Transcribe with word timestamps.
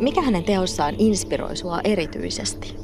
Mikä 0.00 0.22
hänen 0.22 0.44
teossaan 0.44 0.94
inspiroi 0.98 1.56
sua 1.56 1.80
erityisesti? 1.84 2.76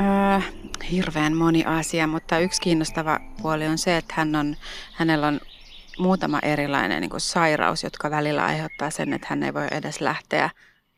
Äh, 0.00 0.52
hirveän 0.90 1.36
moni 1.36 1.64
asia, 1.64 2.06
mutta 2.06 2.38
yksi 2.38 2.60
kiinnostava 2.60 3.20
puoli 3.42 3.66
on 3.66 3.78
se, 3.78 3.96
että 3.96 4.14
hän 4.16 4.36
on, 4.36 4.56
hänellä 4.92 5.26
on 5.26 5.40
muutama 5.98 6.38
erilainen 6.38 7.00
niin 7.00 7.10
sairaus, 7.16 7.82
jotka 7.84 8.10
välillä 8.10 8.44
aiheuttaa 8.44 8.90
sen, 8.90 9.12
että 9.12 9.26
hän 9.30 9.42
ei 9.42 9.54
voi 9.54 9.66
edes 9.70 10.00
lähteä 10.00 10.50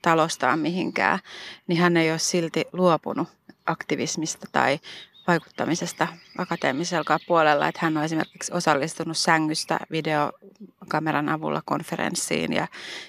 talostaan 0.02 0.58
mihinkään, 0.58 1.18
niin 1.66 1.78
hän 1.80 1.96
ei 1.96 2.10
ole 2.10 2.18
silti 2.18 2.64
luopunut 2.72 3.28
aktivismista 3.66 4.46
tai 4.52 4.78
vaikuttamisesta 5.26 6.08
akateemisella 6.38 7.18
puolella, 7.26 7.68
että 7.68 7.80
hän 7.82 7.96
on 7.96 8.04
esimerkiksi 8.04 8.52
osallistunut 8.52 9.16
sängystä 9.16 9.78
videokameran 9.90 11.28
avulla 11.28 11.62
konferenssiin 11.64 12.52
ja, 12.52 12.68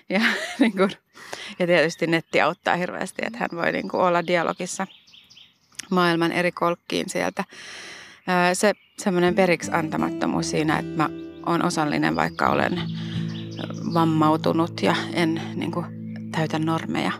ja, 0.09 0.21
niin 0.59 0.71
kuin, 0.71 0.91
ja 1.59 1.67
tietysti 1.67 2.07
netti 2.07 2.41
auttaa 2.41 2.75
hirveästi, 2.75 3.21
että 3.25 3.39
hän 3.39 3.49
voi 3.55 3.71
niin 3.71 3.89
kuin 3.89 4.01
olla 4.01 4.27
dialogissa 4.27 4.87
maailman 5.91 6.31
eri 6.31 6.51
kolkkiin 6.51 7.09
sieltä. 7.09 7.43
Se 8.53 8.73
semmoinen 8.97 9.35
periksi 9.35 9.71
antamattomuus 9.71 10.49
siinä, 10.49 10.79
että 10.79 10.97
mä 10.97 11.09
oon 11.45 11.65
osallinen, 11.65 12.15
vaikka 12.15 12.49
olen 12.49 12.81
vammautunut 13.93 14.81
ja 14.81 14.95
en 15.13 15.41
niin 15.55 15.71
kuin, 15.71 15.85
täytä 16.31 16.59
normeja. 16.59 17.11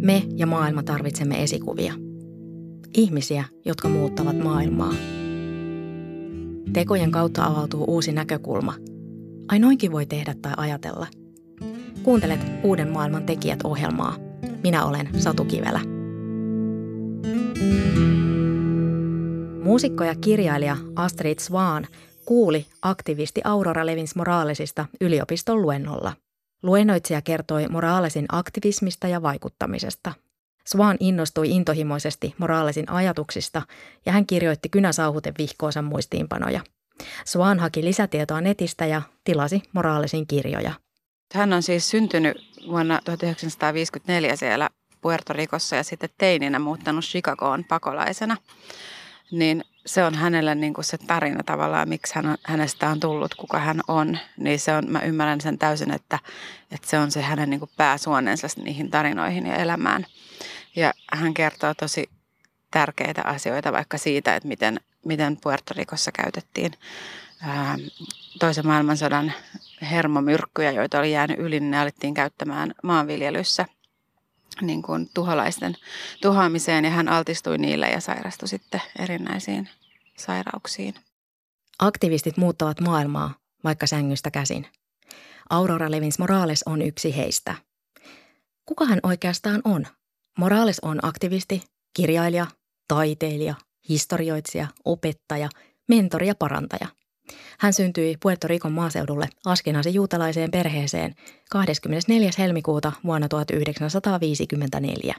Me 0.00 0.22
ja 0.36 0.46
maailma 0.46 0.82
tarvitsemme 0.82 1.42
esikuvia. 1.42 1.94
Ihmisiä, 2.94 3.44
jotka 3.64 3.88
muuttavat 3.88 4.38
maailmaa. 4.38 4.94
Tekojen 6.72 7.10
kautta 7.10 7.44
avautuu 7.44 7.84
uusi 7.88 8.12
näkökulma. 8.12 8.74
Ai 9.48 9.58
noinkin 9.58 9.92
voi 9.92 10.06
tehdä 10.06 10.34
tai 10.42 10.52
ajatella. 10.56 11.06
Kuuntelet 12.02 12.40
Uuden 12.62 12.88
maailman 12.88 13.26
tekijät 13.26 13.60
ohjelmaa. 13.64 14.16
Minä 14.62 14.84
olen 14.84 15.08
Satu 15.18 15.44
Kivelä. 15.44 15.80
Muusikko 19.62 20.04
ja 20.04 20.14
kirjailija 20.14 20.76
Astrid 20.96 21.38
Swan 21.38 21.86
kuuli 22.24 22.66
aktivisti 22.82 23.40
Aurora 23.44 23.86
Levins 23.86 24.16
Moraalesista 24.16 24.86
yliopiston 25.00 25.62
luennolla. 25.62 26.12
Luennoitsija 26.62 27.22
kertoi 27.22 27.68
moraalisin 27.68 28.26
aktivismista 28.32 29.08
ja 29.08 29.22
vaikuttamisesta. 29.22 30.12
Swan 30.68 30.96
innostui 31.00 31.50
intohimoisesti 31.50 32.34
moraalisin 32.38 32.90
ajatuksista 32.90 33.62
ja 34.06 34.12
hän 34.12 34.26
kirjoitti 34.26 34.68
kynäsauhuten 34.68 35.34
vihkoonsa 35.38 35.82
muistiinpanoja. 35.82 36.60
Swan 37.24 37.58
haki 37.58 37.84
lisätietoa 37.84 38.40
netistä 38.40 38.86
ja 38.86 39.02
tilasi 39.24 39.62
moraalisin 39.72 40.26
kirjoja. 40.26 40.72
Hän 41.34 41.52
on 41.52 41.62
siis 41.62 41.90
syntynyt 41.90 42.36
vuonna 42.68 43.00
1954 43.04 44.36
siellä 44.36 44.70
Puerto 45.00 45.32
Ricossa 45.32 45.76
ja 45.76 45.82
sitten 45.82 46.10
teininä 46.18 46.58
muuttanut 46.58 47.04
Chicagoon 47.04 47.64
pakolaisena. 47.64 48.36
Niin 49.30 49.64
se 49.86 50.04
on 50.04 50.14
hänelle 50.14 50.54
niin 50.54 50.74
kuin 50.74 50.84
se 50.84 50.98
tarina 50.98 51.42
tavallaan, 51.42 51.88
miksi 51.88 52.14
hän 52.14 52.26
on, 52.26 52.36
hänestä 52.44 52.88
on 52.88 53.00
tullut, 53.00 53.34
kuka 53.34 53.58
hän 53.58 53.80
on. 53.88 54.18
Niin 54.36 54.60
se 54.60 54.76
on, 54.76 54.84
mä 54.88 55.00
ymmärrän 55.00 55.40
sen 55.40 55.58
täysin, 55.58 55.90
että, 55.90 56.18
että 56.70 56.90
se 56.90 56.98
on 56.98 57.10
se 57.10 57.22
hänen 57.22 57.50
niin 57.50 57.60
kuin 57.60 57.70
pääsuonensa 57.76 58.46
niihin 58.56 58.90
tarinoihin 58.90 59.46
ja 59.46 59.56
elämään. 59.56 60.06
Ja 60.76 60.92
hän 61.12 61.34
kertoo 61.34 61.74
tosi 61.74 62.10
tärkeitä 62.70 63.22
asioita 63.24 63.72
vaikka 63.72 63.98
siitä, 63.98 64.36
että 64.36 64.48
miten, 64.48 64.80
miten 65.04 65.36
Puerto 65.42 65.74
Ricossa 65.76 66.12
käytettiin 66.12 66.72
ää, 67.42 67.76
toisen 68.38 68.66
maailmansodan 68.66 69.32
hermomyrkkyjä, 69.90 70.70
joita 70.70 70.98
oli 70.98 71.12
jäänyt 71.12 71.38
yli, 71.38 71.60
niin 71.60 71.70
ne 71.70 71.78
alettiin 71.78 72.14
käyttämään 72.14 72.74
maanviljelyssä 72.82 73.66
niin 74.60 74.82
kuin 74.82 75.10
tuholaisten 75.14 75.76
tuhoamiseen 76.22 76.84
ja 76.84 76.90
hän 76.90 77.08
altistui 77.08 77.58
niille 77.58 77.90
ja 77.90 78.00
sairastui 78.00 78.48
sitten 78.48 78.82
erinäisiin 78.98 79.68
sairauksiin. 80.18 80.94
Aktivistit 81.78 82.36
muuttavat 82.36 82.80
maailmaa, 82.80 83.34
vaikka 83.64 83.86
sängystä 83.86 84.30
käsin. 84.30 84.66
Aurora 85.50 85.90
Levins 85.90 86.18
Morales 86.18 86.62
on 86.66 86.82
yksi 86.82 87.16
heistä. 87.16 87.54
Kuka 88.66 88.84
hän 88.84 89.00
oikeastaan 89.02 89.60
on? 89.64 89.86
Morales 90.38 90.80
on 90.80 90.98
aktivisti, 91.02 91.62
kirjailija, 91.96 92.46
taiteilija, 92.88 93.54
historioitsija, 93.88 94.66
opettaja, 94.84 95.48
mentori 95.88 96.28
ja 96.28 96.34
parantaja– 96.34 96.88
hän 97.60 97.72
syntyi 97.72 98.16
Puerto 98.22 98.48
Ricon 98.48 98.72
maaseudulle 98.72 99.28
askenasi 99.46 99.94
juutalaiseen 99.94 100.50
perheeseen 100.50 101.14
24. 101.50 102.30
helmikuuta 102.38 102.92
vuonna 103.04 103.28
1954. 103.28 105.14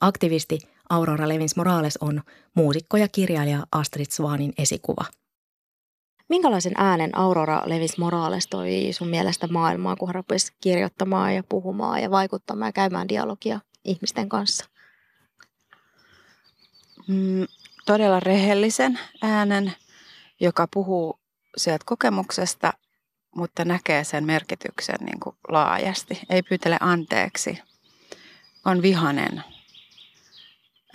Aktivisti 0.00 0.58
Aurora 0.92 1.28
Levins 1.28 1.56
Morales 1.56 1.96
on 2.00 2.22
muusikko 2.54 2.96
ja 2.96 3.08
kirjailija 3.08 3.66
Astrid 3.72 4.06
Swanin 4.10 4.52
esikuva. 4.58 5.04
Minkälaisen 6.28 6.72
äänen 6.76 7.18
Aurora 7.18 7.62
Levis 7.66 7.98
Morales 7.98 8.46
toi 8.46 8.88
sun 8.92 9.08
mielestä 9.08 9.46
maailmaa, 9.46 9.96
kun 9.96 10.08
hän 10.08 10.14
rupesi 10.14 10.52
kirjoittamaan 10.60 11.34
ja 11.34 11.42
puhumaan 11.48 12.02
ja 12.02 12.10
vaikuttamaan 12.10 12.68
ja 12.68 12.72
käymään 12.72 13.08
dialogia 13.08 13.60
ihmisten 13.84 14.28
kanssa? 14.28 14.64
Mm, 17.08 17.46
todella 17.86 18.20
rehellisen 18.20 18.98
äänen, 19.22 19.72
joka 20.40 20.68
puhuu 20.74 21.20
sieltä 21.56 21.84
kokemuksesta, 21.86 22.72
mutta 23.36 23.64
näkee 23.64 24.04
sen 24.04 24.24
merkityksen 24.24 24.98
niin 25.00 25.20
kuin 25.20 25.36
laajasti. 25.48 26.20
Ei 26.30 26.42
pyytele 26.42 26.76
anteeksi. 26.80 27.58
On 28.64 28.82
vihanen, 28.82 29.44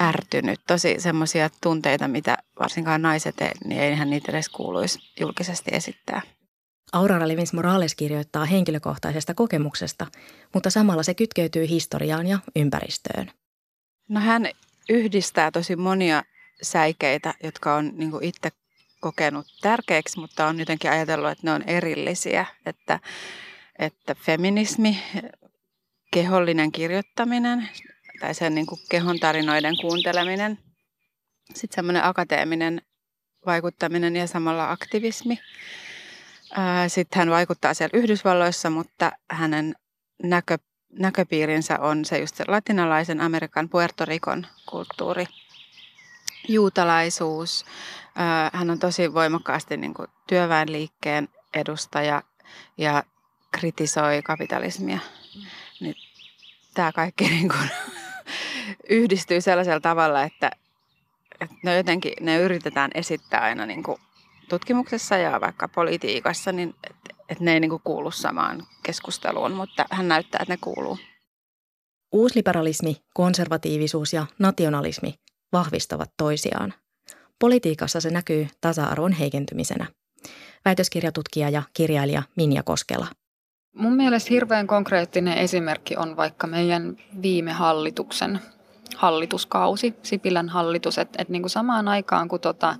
ärtynyt. 0.01 0.59
Tosi 0.67 0.95
semmoisia 0.99 1.49
tunteita, 1.61 2.07
mitä 2.07 2.37
varsinkaan 2.59 3.01
naiset 3.01 3.41
ei, 3.41 3.51
niin 3.65 3.81
eihän 3.81 4.09
niitä 4.09 4.31
edes 4.31 4.49
kuuluisi 4.49 4.99
julkisesti 5.19 5.71
esittää. 5.73 6.21
Aurora 6.93 7.27
Levins 7.27 7.53
Morales 7.53 7.95
kirjoittaa 7.95 8.45
henkilökohtaisesta 8.45 9.33
kokemuksesta, 9.33 10.07
mutta 10.53 10.69
samalla 10.69 11.03
se 11.03 11.13
kytkeytyy 11.13 11.69
historiaan 11.69 12.27
ja 12.27 12.39
ympäristöön. 12.55 13.31
No 14.09 14.19
hän 14.19 14.49
yhdistää 14.89 15.51
tosi 15.51 15.75
monia 15.75 16.23
säikeitä, 16.61 17.33
jotka 17.43 17.75
on 17.75 17.91
niin 17.95 18.11
itse 18.21 18.49
kokenut 18.99 19.47
tärkeäksi, 19.61 20.19
mutta 20.19 20.47
on 20.47 20.59
jotenkin 20.59 20.91
ajatellut, 20.91 21.31
että 21.31 21.47
ne 21.47 21.51
on 21.51 21.63
erillisiä. 21.63 22.45
Että, 22.65 22.99
että 23.79 24.15
feminismi, 24.15 25.03
kehollinen 26.13 26.71
kirjoittaminen 26.71 27.69
tai 28.19 28.33
sen 28.33 28.55
niin 28.55 28.65
kuin 28.65 28.81
kehon 28.89 29.19
tarinoiden 29.19 29.77
kuunteleminen, 29.81 30.59
sitten 31.55 31.75
semmoinen 31.75 32.03
akateeminen 32.03 32.81
vaikuttaminen 33.45 34.15
ja 34.15 34.27
samalla 34.27 34.71
aktivismi. 34.71 35.39
Sitten 36.87 37.19
hän 37.19 37.29
vaikuttaa 37.29 37.73
siellä 37.73 37.99
Yhdysvalloissa, 37.99 38.69
mutta 38.69 39.11
hänen 39.31 39.75
näkö, 40.23 40.57
näköpiirinsä 40.99 41.79
on 41.79 42.05
se 42.05 42.19
just 42.19 42.35
se 42.35 42.43
latinalaisen 42.47 43.21
Amerikan 43.21 43.69
Puerto 43.69 44.05
Ricon 44.05 44.47
kulttuuri, 44.69 45.25
juutalaisuus, 46.47 47.65
hän 48.53 48.69
on 48.69 48.79
tosi 48.79 49.13
voimakkaasti 49.13 49.77
niin 49.77 49.93
kuin 49.93 50.07
työväenliikkeen 50.27 51.27
edustaja 51.53 52.23
ja 52.77 53.03
kritisoi 53.51 54.21
kapitalismia. 54.21 54.99
Niin 55.79 55.95
tämä 56.73 56.91
kaikki 56.91 57.29
niin 57.29 57.49
kuin 57.49 57.69
yhdistyy 58.89 59.41
sellaisella 59.41 59.79
tavalla, 59.79 60.23
että, 60.23 60.51
että 61.41 61.55
ne 61.63 61.77
jotenkin 61.77 62.13
ne 62.21 62.37
yritetään 62.37 62.91
esittää 62.95 63.41
aina 63.41 63.65
niin 63.65 63.83
kuin 63.83 63.97
tutkimuksessa 64.49 65.17
ja 65.17 65.41
vaikka 65.41 65.67
politiikassa, 65.67 66.51
niin 66.51 66.75
että, 66.83 67.15
että 67.29 67.43
ne 67.43 67.53
ei 67.53 67.59
niin 67.59 67.69
kuin 67.69 67.81
kuulu 67.83 68.11
samaan 68.11 68.63
keskusteluun, 68.83 69.51
mutta 69.51 69.85
hän 69.91 70.07
näyttää, 70.07 70.39
että 70.41 70.53
ne 70.53 70.57
kuuluu. 70.61 70.97
Uusliberalismi, 72.11 72.95
konservatiivisuus 73.13 74.13
ja 74.13 74.25
nationalismi 74.39 75.13
vahvistavat 75.53 76.09
toisiaan– 76.17 76.73
Politiikassa 77.39 78.01
se 78.01 78.09
näkyy 78.09 78.47
tasa-arvon 78.61 79.11
heikentymisenä. 79.11 79.87
Väitöskirjatutkija 80.65 81.49
ja 81.49 81.63
kirjailija 81.73 82.23
Minja 82.35 82.63
Koskela. 82.63 83.07
Mun 83.75 83.93
mielestä 83.93 84.29
hirveän 84.29 84.67
konkreettinen 84.67 85.37
esimerkki 85.37 85.97
on 85.97 86.17
vaikka 86.17 86.47
meidän 86.47 86.97
viime 87.21 87.51
hallituksen 87.51 88.39
hallituskausi, 88.95 89.93
Sipilän 90.03 90.49
hallitus, 90.49 90.97
että 90.97 91.21
et 91.21 91.29
niinku 91.29 91.49
samaan 91.49 91.87
aikaan 91.87 92.27
kun 92.27 92.39
tota, 92.39 92.75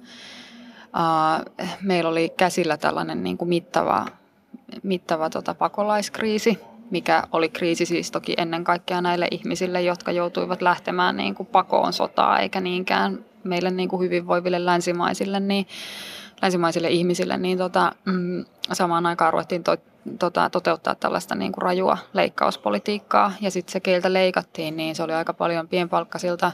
uh, 0.98 1.68
meillä 1.82 2.10
oli 2.10 2.34
käsillä 2.38 2.78
tällainen 2.78 3.24
niinku 3.24 3.46
mittava, 3.46 4.06
mittava 4.84 5.30
tota 5.30 5.54
pakolaiskriisi, 5.54 6.60
mikä 6.92 7.24
oli 7.32 7.50
kriisi 7.50 7.86
siis 7.86 8.12
toki 8.12 8.34
ennen 8.38 8.64
kaikkea 8.64 9.02
näille 9.02 9.28
ihmisille, 9.32 9.82
jotka 9.82 10.12
joutuivat 10.12 10.62
lähtemään 10.62 11.18
niin 11.18 11.36
kuin 11.36 11.48
pakoon 11.48 11.94
sotaa 11.94 12.40
eikä 12.40 12.62
niinkään 12.62 13.26
meille 13.44 13.72
niin 13.72 13.90
kuin 13.90 14.02
hyvinvoiville 14.02 14.66
länsimaisille, 14.66 15.40
niin 15.40 15.68
länsimaisille 16.42 16.90
ihmisille, 16.90 17.38
niin 17.38 17.58
tota, 17.58 17.92
mm, 18.06 18.46
samaan 18.74 19.06
aikaan 19.06 19.34
ruvettiin 19.34 19.64
to, 19.64 19.78
tota, 20.20 20.50
toteuttaa 20.50 20.96
tällaista 20.96 21.36
niin 21.36 21.52
kuin 21.52 21.62
rajua 21.62 21.98
leikkauspolitiikkaa. 22.14 23.32
Ja 23.42 23.52
sitten 23.52 23.72
se, 23.74 23.80
keiltä 23.80 24.14
leikattiin, 24.14 24.78
niin 24.78 24.96
se 24.96 25.04
oli 25.04 25.14
aika 25.14 25.34
paljon 25.34 25.68
pienpalkkaisilta 25.68 26.52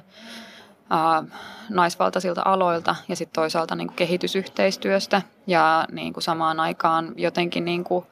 ää, 0.89 1.23
naisvaltaisilta 1.69 2.41
aloilta 2.45 2.95
ja 3.07 3.15
sitten 3.15 3.33
toisaalta 3.33 3.75
niin 3.75 3.87
kuin 3.87 3.95
kehitysyhteistyöstä. 3.95 5.21
Ja 5.47 5.85
niin 5.91 6.13
kuin 6.13 6.23
samaan 6.23 6.59
aikaan 6.59 7.13
jotenkin 7.15 7.65
niin 7.65 7.83
kuin, 7.83 8.05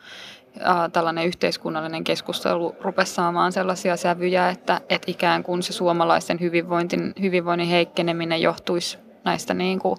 ää, 0.59 0.89
tällainen 0.89 1.27
yhteiskunnallinen 1.27 2.03
keskustelu 2.03 2.75
rupesi 2.81 3.13
saamaan 3.13 3.51
sellaisia 3.51 3.97
sävyjä, 3.97 4.49
että, 4.49 4.81
että 4.89 5.11
ikään 5.11 5.43
kuin 5.43 5.63
se 5.63 5.73
suomalaisten 5.73 6.39
hyvinvointin, 6.39 7.13
hyvinvoinnin 7.21 7.67
heikkeneminen 7.67 8.41
johtuisi 8.41 8.97
näistä 9.23 9.53
niin 9.53 9.79
kuin 9.79 9.97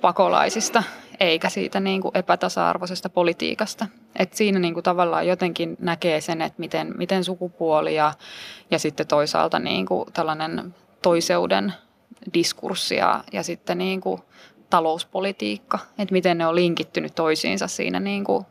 pakolaisista 0.00 0.82
eikä 1.22 1.48
siitä 1.48 1.80
niin 1.80 2.00
kuin 2.00 2.16
epätasa-arvoisesta 2.16 3.08
politiikasta. 3.08 3.86
Et 4.16 4.34
siinä 4.34 4.58
niin 4.58 4.74
kuin 4.74 4.84
tavallaan 4.84 5.26
jotenkin 5.26 5.76
näkee 5.80 6.20
sen, 6.20 6.42
että 6.42 6.60
miten, 6.60 6.94
miten 6.96 7.24
sukupuoli 7.24 7.94
ja, 7.94 8.12
ja 8.70 8.78
sitten 8.78 9.06
toisaalta 9.06 9.58
niin 9.58 9.86
kuin 9.86 10.12
tällainen 10.12 10.74
toiseuden 11.02 11.72
diskurssi 12.34 12.96
ja, 12.96 13.24
ja 13.32 13.42
sitten 13.42 13.78
niin 13.78 14.00
kuin 14.00 14.22
talouspolitiikka, 14.70 15.78
että 15.98 16.12
miten 16.12 16.38
ne 16.38 16.46
on 16.46 16.54
linkittynyt 16.54 17.14
toisiinsa 17.14 17.66
siinä 17.68 18.00
niin 18.00 18.24
kuin 18.24 18.46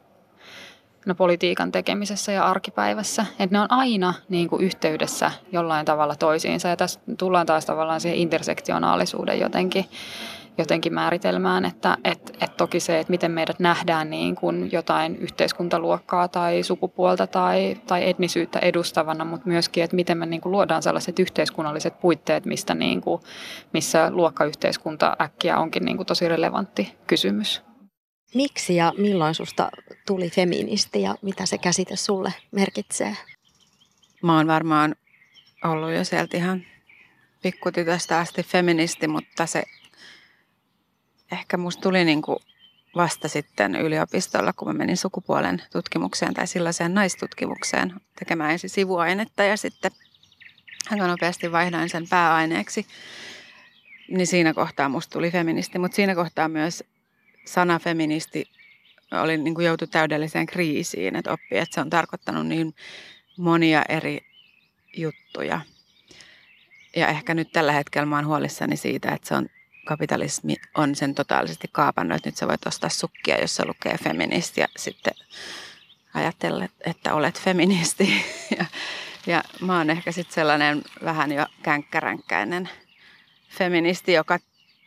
no, 1.05 1.15
politiikan 1.15 1.71
tekemisessä 1.71 2.31
ja 2.31 2.45
arkipäivässä. 2.45 3.25
Että 3.39 3.55
ne 3.55 3.59
on 3.59 3.71
aina 3.71 4.13
niin 4.29 4.49
kuin 4.49 4.63
yhteydessä 4.63 5.31
jollain 5.51 5.85
tavalla 5.85 6.15
toisiinsa 6.15 6.67
ja 6.67 6.77
tässä 6.77 6.99
tullaan 7.17 7.45
taas 7.45 7.65
tavallaan 7.65 8.01
siihen 8.01 8.19
intersektionaalisuuden 8.19 9.39
jotenkin 9.39 9.85
jotenkin 10.57 10.93
määritelmään, 10.93 11.65
että 11.65 11.97
et, 12.03 12.37
et 12.41 12.57
toki 12.57 12.79
se, 12.79 12.99
että 12.99 13.11
miten 13.11 13.31
meidät 13.31 13.59
nähdään 13.59 14.09
niin 14.09 14.35
kuin 14.35 14.71
jotain 14.71 15.15
yhteiskuntaluokkaa 15.15 16.27
tai 16.27 16.63
sukupuolta 16.63 17.27
tai, 17.27 17.75
tai 17.87 18.09
etnisyyttä 18.09 18.59
edustavana, 18.59 19.25
mutta 19.25 19.47
myöskin, 19.47 19.83
että 19.83 19.95
miten 19.95 20.17
me 20.17 20.25
niin 20.25 20.41
kuin 20.41 20.51
luodaan 20.51 20.83
sellaiset 20.83 21.19
yhteiskunnalliset 21.19 21.99
puitteet, 21.99 22.45
mistä 22.45 22.75
niin 22.75 23.01
kuin, 23.01 23.21
missä 23.73 24.11
luokkayhteiskunta 24.11 25.17
äkkiä 25.21 25.57
onkin 25.57 25.85
niin 25.85 25.97
kuin 25.97 26.07
tosi 26.07 26.27
relevantti 26.27 26.95
kysymys. 27.07 27.61
Miksi 28.35 28.75
ja 28.75 28.93
milloin 28.97 29.35
susta 29.35 29.69
tuli 30.07 30.29
feministi 30.29 31.01
ja 31.01 31.15
mitä 31.21 31.45
se 31.45 31.57
käsite 31.57 31.95
sulle 31.95 32.33
merkitsee? 32.51 33.17
Mä 34.23 34.37
oon 34.37 34.47
varmaan 34.47 34.95
ollut 35.63 35.93
jo 35.93 36.03
sieltä 36.03 36.37
ihan 36.37 36.63
pikkutytöstä 37.41 38.19
asti 38.19 38.43
feministi, 38.43 39.07
mutta 39.07 39.45
se 39.45 39.63
ehkä 41.31 41.57
musta 41.57 41.81
tuli 41.81 42.05
niin 42.05 42.21
kuin 42.21 42.39
vasta 42.95 43.27
sitten 43.27 43.75
yliopistolla, 43.75 44.53
kun 44.53 44.67
mä 44.67 44.73
menin 44.73 44.97
sukupuolen 44.97 45.61
tutkimukseen 45.71 46.33
tai 46.33 46.47
sellaiseen 46.47 46.93
naistutkimukseen 46.93 47.93
tekemään 48.19 48.51
ensin 48.51 48.69
sivuainetta 48.69 49.43
ja 49.43 49.57
sitten 49.57 49.91
aika 50.91 51.07
nopeasti 51.07 51.51
vaihdoin 51.51 51.89
sen 51.89 52.07
pääaineeksi. 52.07 52.85
Niin 54.09 54.27
siinä 54.27 54.53
kohtaa 54.53 54.89
musta 54.89 55.13
tuli 55.13 55.31
feministi, 55.31 55.79
mutta 55.79 55.95
siinä 55.95 56.15
kohtaa 56.15 56.49
myös 56.49 56.83
sana 57.45 57.79
feministi 57.79 58.45
oli 59.11 59.37
niin 59.37 59.55
kuin 59.55 59.65
joutu 59.65 59.87
täydelliseen 59.87 60.45
kriisiin, 60.45 61.15
että 61.15 61.31
oppi, 61.31 61.57
että 61.57 61.75
se 61.75 61.81
on 61.81 61.89
tarkoittanut 61.89 62.47
niin 62.47 62.75
monia 63.37 63.83
eri 63.89 64.19
juttuja. 64.97 65.61
Ja 66.95 67.07
ehkä 67.07 67.33
nyt 67.33 67.51
tällä 67.51 67.71
hetkellä 67.71 68.05
mä 68.05 68.15
oon 68.15 68.27
huolissani 68.27 68.77
siitä, 68.77 69.09
että 69.09 69.27
se 69.27 69.35
on 69.35 69.49
kapitalismi 69.85 70.55
on 70.75 70.95
sen 70.95 71.15
totaalisesti 71.15 71.67
kaapannut, 71.71 72.15
että 72.15 72.27
nyt 72.29 72.37
sä 72.37 72.47
voit 72.47 72.67
ostaa 72.67 72.89
sukkia, 72.89 73.41
jossa 73.41 73.65
lukee 73.65 73.97
feministi 74.03 74.61
ja 74.61 74.67
sitten 74.77 75.13
ajatella, 76.13 76.67
että 76.85 77.13
olet 77.13 77.41
feministi. 77.41 78.13
Ja, 78.57 78.65
ja 79.27 79.43
mä 79.61 79.77
oon 79.77 79.89
ehkä 79.89 80.11
sitten 80.11 80.33
sellainen 80.33 80.81
vähän 81.03 81.31
jo 81.31 81.45
känkkäränkkäinen 81.63 82.69
feministi, 83.49 84.13
joka 84.13 84.39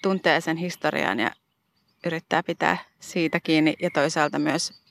tuntee 0.03 0.41
sen 0.41 0.57
historian 0.57 1.21
ja 1.21 1.31
yrittää 2.07 2.43
pitää 2.43 2.79
siitä 3.01 3.41
kiinni. 3.41 3.77
Ja 3.83 3.91
toisaalta 3.91 4.39
myös 4.39 4.85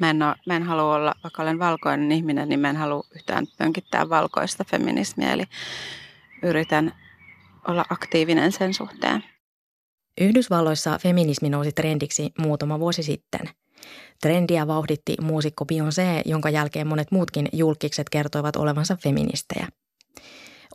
mä 0.00 0.10
en, 0.10 0.22
ole, 0.22 0.36
mä 0.46 0.56
en 0.56 0.62
halua 0.62 0.94
olla, 0.94 1.14
vaikka 1.22 1.42
olen 1.42 1.58
valkoinen 1.58 2.12
ihminen, 2.12 2.48
niin 2.48 2.60
mä 2.60 2.70
en 2.70 2.76
halua 2.76 3.04
yhtään 3.14 3.46
pönkittää 3.58 4.08
valkoista 4.08 4.64
feminismiä. 4.64 5.32
Eli 5.32 5.44
yritän 6.42 6.92
olla 7.68 7.84
aktiivinen 7.90 8.52
sen 8.52 8.74
suhteen. 8.74 9.24
Yhdysvalloissa 10.20 10.98
feminismi 10.98 11.50
nousi 11.50 11.72
trendiksi 11.72 12.32
muutama 12.38 12.80
vuosi 12.80 13.02
sitten. 13.02 13.40
Trendiä 14.20 14.66
vauhditti 14.66 15.16
muusikko 15.20 15.64
Beyoncé, 15.64 16.22
jonka 16.24 16.50
jälkeen 16.50 16.86
monet 16.86 17.10
muutkin 17.10 17.48
julkikset 17.52 18.08
kertoivat 18.08 18.56
olevansa 18.56 18.96
feministejä. 18.96 19.68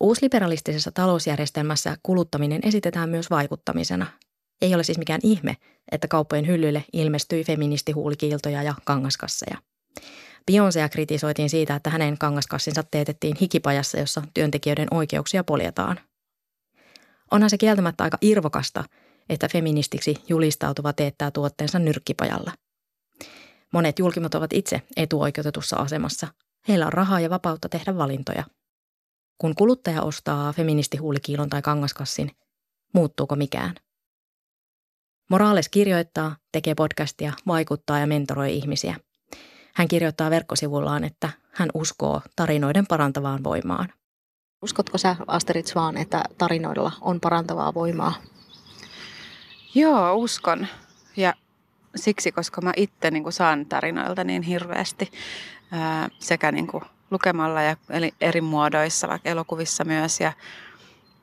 Uusliberalistisessa 0.01 0.92
talousjärjestelmässä 0.92 1.97
kuluttaminen 2.03 2.62
esitetään 2.63 3.09
myös 3.09 3.30
vaikuttamisena. 3.30 4.06
Ei 4.62 4.75
ole 4.75 4.83
siis 4.83 4.97
mikään 4.97 5.19
ihme, 5.24 5.57
että 5.92 6.07
kauppojen 6.07 6.47
hyllyille 6.47 6.86
ilmestyi 6.94 7.44
feministihuulikiiltoja 7.44 8.63
ja 8.63 8.75
kangaskasseja. 8.86 9.57
Beyoncéa 10.51 10.89
kritisoitiin 10.92 11.50
siitä, 11.50 11.75
että 11.75 11.89
hänen 11.89 12.18
kangaskassinsa 12.18 12.83
teetettiin 12.83 13.38
hikipajassa, 13.42 14.00
jossa 14.00 14.21
työntekijöiden 14.33 14.88
oikeuksia 14.92 15.44
poljetaan. 15.44 16.00
Onhan 17.31 17.50
se 17.50 17.57
kieltämättä 17.57 18.03
aika 18.03 18.18
irvokasta– 18.21 18.83
että 19.30 19.48
feministiksi 19.48 20.16
julistautuva 20.30 20.94
teettää 20.94 21.31
tuotteensa 21.31 21.80
nyrkkipajalla. 21.80 22.51
Monet 23.74 24.00
julkimot 24.00 24.36
ovat 24.36 24.54
itse 24.54 24.81
etuoikeutetussa 24.98 25.75
asemassa. 25.75 26.27
Heillä 26.68 26.86
on 26.86 26.94
rahaa 26.94 27.19
ja 27.19 27.30
vapautta 27.30 27.69
tehdä 27.69 27.98
valintoja. 27.98 28.44
Kun 29.38 29.56
kuluttaja 29.56 30.01
ostaa 30.01 30.54
feministihuulikiilon 30.54 31.50
tai 31.50 31.62
kangaskassin, 31.62 32.31
muuttuuko 32.94 33.36
mikään? 33.36 33.75
Morales 35.30 35.69
kirjoittaa, 35.69 36.36
tekee 36.51 36.75
podcastia, 36.75 37.33
vaikuttaa 37.48 38.00
ja 38.00 38.07
mentoroi 38.07 38.56
ihmisiä. 38.56 38.95
Hän 39.75 39.88
kirjoittaa 39.88 40.30
verkkosivullaan, 40.30 41.04
että 41.04 41.30
hän 41.51 41.69
uskoo 41.74 42.21
tarinoiden 42.36 42.88
parantavaan 42.88 43.44
voimaan. 43.44 43.94
Uskotko 44.62 44.98
sä, 44.98 45.16
Asterit 45.28 45.68
Svan, 45.68 45.98
että 45.98 46.24
tarinoilla 46.38 46.92
on 47.02 47.19
parantavaa 47.19 47.73
voimaa? 47.73 48.14
Joo, 49.76 50.16
uskon. 50.16 50.68
Ja 51.18 51.34
siksi, 51.96 52.32
koska 52.32 52.62
mä 52.62 52.74
itse 52.78 53.12
niin 53.12 53.32
saan 53.32 53.66
tarinoilta 53.66 54.24
niin 54.24 54.42
hirveästi 54.42 55.12
ää, 55.72 56.10
sekä 56.20 56.52
niin 56.52 56.68
kuin 56.68 56.84
lukemalla 57.12 57.62
ja 57.62 57.78
eli 57.90 58.14
eri 58.22 58.42
muodoissa, 58.42 59.08
vaikka 59.08 59.30
elokuvissa 59.30 59.84
myös 59.84 60.20
ja 60.20 60.34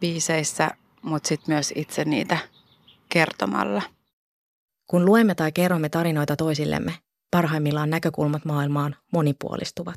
biiseissä, 0.00 0.70
mutta 1.02 1.28
sitten 1.28 1.54
myös 1.54 1.72
itse 1.76 2.04
niitä 2.04 2.38
kertomalla. 3.08 3.82
Kun 4.90 5.04
luemme 5.04 5.34
tai 5.34 5.52
kerromme 5.52 5.88
tarinoita 5.88 6.36
toisillemme, 6.36 6.94
parhaimmillaan 7.30 7.90
näkökulmat 7.90 8.44
maailmaan 8.44 8.96
monipuolistuvat. 9.12 9.96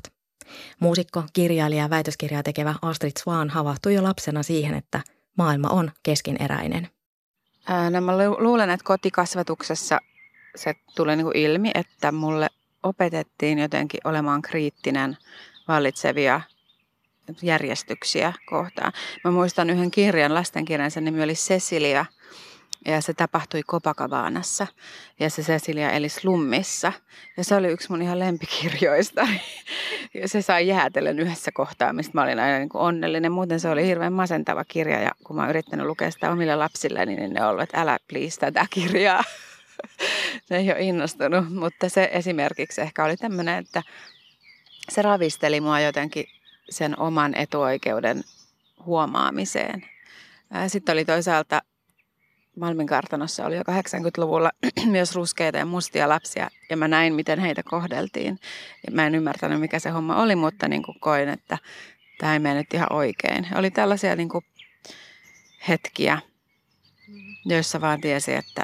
Muusikko, 0.80 1.24
kirjailija 1.32 1.82
ja 1.82 1.90
väitöskirjaa 1.90 2.42
tekevä 2.42 2.74
Astrid 2.82 3.12
Swan 3.18 3.50
havahtui 3.50 3.94
jo 3.94 4.02
lapsena 4.02 4.42
siihen, 4.42 4.74
että 4.74 5.00
maailma 5.38 5.68
on 5.68 5.90
keskineräinen– 6.02 6.88
No 7.90 8.00
mä 8.00 8.12
luulen, 8.38 8.70
että 8.70 8.84
kotikasvatuksessa 8.84 10.00
se 10.56 10.74
tulee 10.96 11.16
niin 11.16 11.24
kuin 11.24 11.36
ilmi, 11.36 11.70
että 11.74 12.12
mulle 12.12 12.48
opetettiin 12.82 13.58
jotenkin 13.58 14.00
olemaan 14.04 14.42
kriittinen 14.42 15.16
vallitsevia 15.68 16.40
järjestyksiä 17.42 18.32
kohtaan. 18.46 18.92
Mä 19.24 19.30
muistan 19.30 19.70
yhden 19.70 19.90
kirjan, 19.90 20.34
lastenkirjan, 20.34 20.90
sen 20.90 21.04
nimi 21.04 21.22
oli 21.22 21.34
Cecilia, 21.34 22.06
ja 22.86 23.00
se 23.00 23.14
tapahtui 23.14 23.62
Kopakavaanassa. 23.66 24.66
Ja 25.20 25.30
se 25.30 25.42
Cecilia 25.42 25.90
eli 25.90 26.08
slummissa. 26.08 26.92
Ja 27.36 27.44
se 27.44 27.54
oli 27.54 27.68
yksi 27.68 27.90
mun 27.90 28.02
ihan 28.02 28.18
lempikirjoista. 28.18 29.28
Ja 30.14 30.28
se 30.28 30.42
sai 30.42 30.68
jäätellen 30.68 31.18
yhdessä 31.18 31.52
kohtaa, 31.52 31.92
mistä 31.92 32.10
mä 32.14 32.22
olin 32.22 32.38
aina 32.38 32.58
niin 32.58 32.68
kuin 32.68 32.82
onnellinen. 32.82 33.32
Muuten 33.32 33.60
se 33.60 33.68
oli 33.68 33.86
hirveän 33.86 34.12
masentava 34.12 34.64
kirja. 34.64 35.00
Ja 35.00 35.10
kun 35.24 35.36
mä 35.36 35.42
oon 35.42 35.50
yrittänyt 35.50 35.86
lukea 35.86 36.10
sitä 36.10 36.30
omille 36.30 36.56
lapsille, 36.56 37.06
niin 37.06 37.34
ne 37.34 37.44
on 37.44 37.50
ollut, 37.50 37.62
että 37.62 37.80
älä 37.80 37.98
please 38.08 38.40
tätä 38.40 38.66
kirjaa. 38.70 39.24
ne 40.50 40.56
ei 40.56 40.72
ole 40.72 40.80
innostunut. 40.80 41.54
Mutta 41.54 41.88
se 41.88 42.10
esimerkiksi 42.12 42.80
ehkä 42.80 43.04
oli 43.04 43.16
tämmöinen, 43.16 43.58
että 43.58 43.82
se 44.88 45.02
ravisteli 45.02 45.60
mua 45.60 45.80
jotenkin 45.80 46.24
sen 46.70 46.98
oman 46.98 47.34
etuoikeuden 47.34 48.24
huomaamiseen. 48.84 49.84
Sitten 50.68 50.92
oli 50.92 51.04
toisaalta 51.04 51.62
Malmin 52.56 52.86
kartanossa 52.86 53.46
oli 53.46 53.56
jo 53.56 53.62
80-luvulla 53.62 54.50
myös 54.86 55.14
ruskeita 55.14 55.58
ja 55.58 55.66
mustia 55.66 56.08
lapsia 56.08 56.50
ja 56.70 56.76
mä 56.76 56.88
näin, 56.88 57.14
miten 57.14 57.38
heitä 57.38 57.62
kohdeltiin. 57.62 58.38
Ja 58.86 58.92
mä 58.92 59.06
en 59.06 59.14
ymmärtänyt, 59.14 59.60
mikä 59.60 59.78
se 59.78 59.90
homma 59.90 60.22
oli, 60.22 60.36
mutta 60.36 60.68
niin 60.68 60.82
kuin 60.82 61.00
koin, 61.00 61.28
että 61.28 61.58
tämä 62.18 62.32
ei 62.32 62.38
mennyt 62.38 62.74
ihan 62.74 62.92
oikein. 62.92 63.46
Oli 63.54 63.70
tällaisia 63.70 64.16
niin 64.16 64.28
kuin 64.28 64.44
hetkiä, 65.68 66.18
joissa 67.44 67.80
vaan 67.80 68.00
tiesi, 68.00 68.34
että 68.34 68.62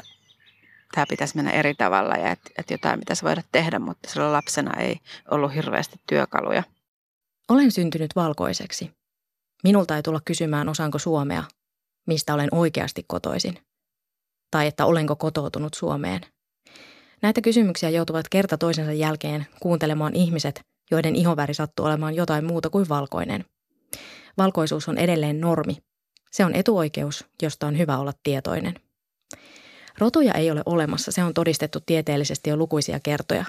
tämä 0.95 1.05
pitäisi 1.09 1.35
mennä 1.35 1.51
eri 1.51 1.73
tavalla 1.75 2.15
ja 2.15 2.31
että, 2.31 2.49
että 2.57 2.73
jotain 2.73 2.99
pitäisi 2.99 3.23
voida 3.23 3.41
tehdä, 3.51 3.79
mutta 3.79 4.09
silloin 4.09 4.33
lapsena 4.33 4.81
ei 4.81 4.99
ollut 5.31 5.53
hirveästi 5.53 5.95
työkaluja. 6.07 6.63
Olen 7.49 7.71
syntynyt 7.71 8.15
valkoiseksi. 8.15 8.91
Minulta 9.63 9.95
ei 9.95 10.03
tulla 10.03 10.21
kysymään, 10.25 10.69
osaanko 10.69 10.99
suomea, 10.99 11.43
mistä 12.07 12.33
olen 12.33 12.49
oikeasti 12.51 13.05
kotoisin. 13.07 13.59
Tai 14.53 14.67
että 14.67 14.85
olenko 14.85 15.15
kotoutunut 15.15 15.73
Suomeen. 15.73 16.21
Näitä 17.21 17.41
kysymyksiä 17.41 17.89
joutuvat 17.89 18.29
kerta 18.29 18.57
toisensa 18.57 18.93
jälkeen 18.93 19.45
kuuntelemaan 19.59 20.15
ihmiset, 20.15 20.61
joiden 20.91 21.15
ihoväri 21.15 21.53
sattuu 21.53 21.85
olemaan 21.85 22.15
jotain 22.15 22.45
muuta 22.45 22.69
kuin 22.69 22.89
valkoinen. 22.89 23.45
Valkoisuus 24.37 24.89
on 24.89 24.97
edelleen 24.97 25.41
normi. 25.41 25.77
Se 26.31 26.45
on 26.45 26.55
etuoikeus, 26.55 27.25
josta 27.41 27.67
on 27.67 27.77
hyvä 27.77 27.97
olla 27.97 28.13
tietoinen. 28.23 28.73
Rotuja 29.97 30.33
ei 30.33 30.51
ole 30.51 30.61
olemassa, 30.65 31.11
se 31.11 31.23
on 31.23 31.33
todistettu 31.33 31.79
tieteellisesti 31.85 32.49
jo 32.49 32.57
lukuisia 32.57 32.99
kertoja. 32.99 33.45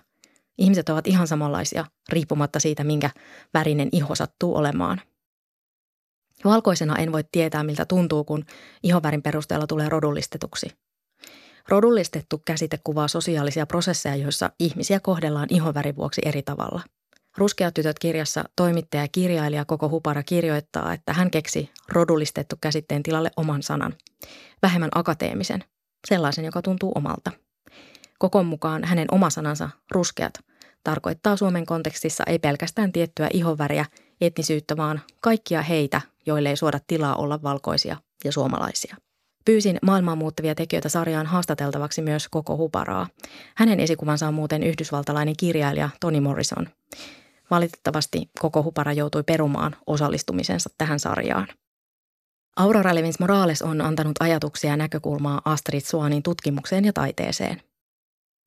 Ihmiset 0.58 0.88
ovat 0.88 1.06
ihan 1.06 1.26
samanlaisia, 1.26 1.84
riippumatta 2.08 2.61
siitä, 2.61 2.84
minkä 2.84 3.11
värinen 3.54 3.88
iho 3.92 4.14
sattuu 4.14 4.56
olemaan. 4.56 5.00
Valkoisena 6.44 6.96
en 6.96 7.12
voi 7.12 7.25
tietää, 7.32 7.64
miltä 7.64 7.84
tuntuu, 7.84 8.25
kun 8.25 8.44
ihovärin 8.82 9.23
perusteella 9.23 9.66
tulee 9.66 9.88
rodullistetuksi. 9.88 10.84
Rodullistettu 11.68 12.42
käsite 12.44 12.78
kuvaa 12.85 13.09
sosiaalisia 13.09 13.66
prosesseja, 13.66 14.16
joissa 14.16 14.50
ihmisiä 14.61 15.00
kohdellaan 15.00 15.49
ihovärin 15.50 15.97
vuoksi 15.97 16.23
eri 16.25 16.42
tavalla. 16.42 16.83
Ruskeat 17.37 17.75
tytöt 17.75 17.99
kirjassa 17.99 18.44
toimittaja 18.56 19.02
ja 19.02 19.09
kirjailija 19.12 19.64
Koko 19.64 19.88
Hupara 19.88 20.23
kirjoittaa, 20.23 20.92
että 20.92 21.12
hän 21.12 21.30
keksi 21.30 21.71
rodullistettu 21.88 22.56
käsitteen 22.61 23.02
tilalle 23.02 23.30
oman 23.37 23.62
sanan. 23.62 23.94
Vähemmän 24.62 24.90
akateemisen, 24.94 25.64
sellaisen, 26.09 26.44
joka 26.44 26.62
tuntuu 26.62 26.92
omalta. 26.94 27.30
Kokon 28.18 28.47
mukaan 28.47 28.85
hänen 28.85 29.09
oma 29.11 29.30
sanansa, 29.30 29.71
ruskeat, 29.90 30.35
tarkoittaa 30.85 31.37
Suomen 31.37 31.66
kontekstissa 31.66 32.25
ei 32.26 32.38
pelkästään 32.38 32.92
tiettyä 32.92 33.28
ihonväriä, 33.33 33.87
etnisyyttä, 34.21 34.76
vaan 34.76 35.00
kaikkia 35.21 35.62
heitä, 35.62 36.00
joille 36.26 36.49
ei 36.49 36.56
suoda 36.56 36.80
tilaa 36.87 37.14
olla 37.16 37.42
valkoisia 37.42 37.97
ja 38.25 38.33
suomalaisia. 38.33 38.97
Pyysin 39.45 39.79
maailmaan 39.83 40.19
muuttavia 40.19 40.55
tekijöitä 40.55 40.89
sarjaan 40.89 41.27
haastateltavaksi 41.27 42.03
myös 42.03 42.29
koko 42.29 42.57
Huparaa. 42.57 43.07
Hänen 43.55 43.81
esikuvansa 43.81 44.29
on 44.29 44.35
muuten 44.35 44.63
yhdysvaltalainen 44.63 45.35
kirjailija 45.37 45.91
Toni 46.01 46.21
Morrison. 46.21 46.69
Valitettavasti 47.51 48.31
koko 48.39 48.63
Hupara 48.63 48.93
joutui 48.93 49.23
perumaan 49.23 49.77
osallistumisensa 49.87 50.71
tähän 50.79 51.01
sarjaan. 51.01 51.49
Aurora 52.57 52.95
Levins 52.95 53.21
Morales 53.21 53.63
on 53.63 53.81
antanut 53.81 54.17
ajatuksia 54.21 54.71
ja 54.71 54.77
näkökulmaa 54.77 55.43
Astrid 55.45 55.81
Suanin 55.81 56.23
tutkimukseen 56.23 56.85
ja 56.85 56.93
taiteeseen. 56.93 57.63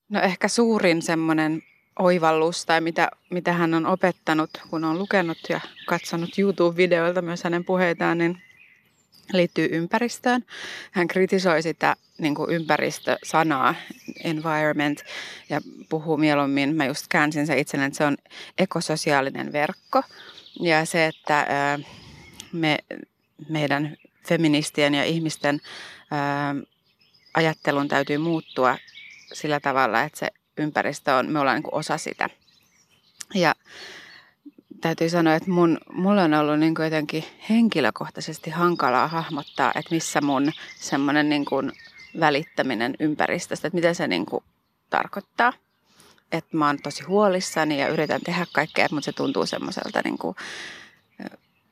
No 0.10 0.22
ehkä 0.22 0.48
suurin 0.48 1.02
semmoinen 1.02 1.62
oivallus 2.00 2.66
tai 2.66 2.82
mitä, 2.82 3.12
mitä 3.32 3.54
hän 3.54 3.74
on 3.74 3.86
opettanut, 3.86 4.50
kun 4.70 4.84
on 4.84 5.00
lukenut 5.00 5.38
ja 5.50 5.60
katsonut 5.88 6.30
YouTube-videoilta 6.38 7.22
myös 7.22 7.44
hänen 7.44 7.66
puheitaan, 7.66 8.18
niin 8.18 8.42
liittyy 9.34 9.70
ympäristöön. 9.72 10.46
Hän 10.92 11.08
kritisoi 11.08 11.62
sitä 11.62 11.96
niin 12.18 12.36
kuin 12.36 12.52
ympäristösanaa, 12.52 13.76
environment, 14.24 15.04
ja 15.50 15.62
puhuu 15.90 16.18
mieluummin, 16.18 16.76
mä 16.76 16.86
just 16.86 17.06
käänsin 17.10 17.48
se 17.48 17.60
itselleni, 17.60 17.88
että 17.88 17.98
se 17.98 18.06
on 18.06 18.18
ekososiaalinen 18.58 19.54
verkko. 19.54 20.04
Ja 20.60 20.86
se, 20.86 21.06
että 21.06 21.48
me, 22.52 22.78
meidän 23.50 23.98
feministien 24.28 24.94
ja 24.94 25.04
ihmisten 25.04 25.62
ajattelun 27.34 27.88
täytyy 27.88 28.18
muuttua 28.18 28.78
sillä 29.34 29.60
tavalla, 29.60 30.02
että 30.02 30.20
se 30.20 30.28
ympäristö 30.58 31.16
on, 31.16 31.32
me 31.32 31.40
ollaan 31.40 31.56
niin 31.56 31.64
kuin 31.64 31.76
osa 31.76 31.98
sitä. 31.98 32.30
Ja 33.36 33.56
täytyy 34.82 35.10
sanoa, 35.10 35.36
että 35.36 35.52
mun, 35.52 35.78
mulla 35.92 36.24
on 36.24 36.34
ollut 36.34 36.60
niin 36.60 36.74
jotenkin 36.84 37.24
henkilökohtaisesti 37.50 38.50
hankalaa 38.50 39.08
hahmottaa, 39.08 39.72
että 39.76 39.96
missä 39.96 40.22
mun 40.22 40.52
semmoinen 40.76 41.30
niin 41.30 41.46
välittäminen 42.20 42.96
ympäristöstä, 43.00 43.68
että 43.68 43.76
mitä 43.76 43.94
se 43.94 44.08
niin 44.08 44.26
kuin 44.26 44.44
tarkoittaa. 44.90 45.54
Että 46.32 46.58
mä 46.58 46.68
oon 46.68 46.78
tosi 46.84 47.04
huolissani 47.04 47.80
ja 47.80 47.88
yritän 47.88 48.22
tehdä 48.22 48.46
kaikkea, 48.54 48.88
mutta 48.92 49.06
se 49.06 49.12
tuntuu 49.12 49.46
semmoiselta 49.46 50.02
niin 50.04 50.18
kuin, 50.18 50.36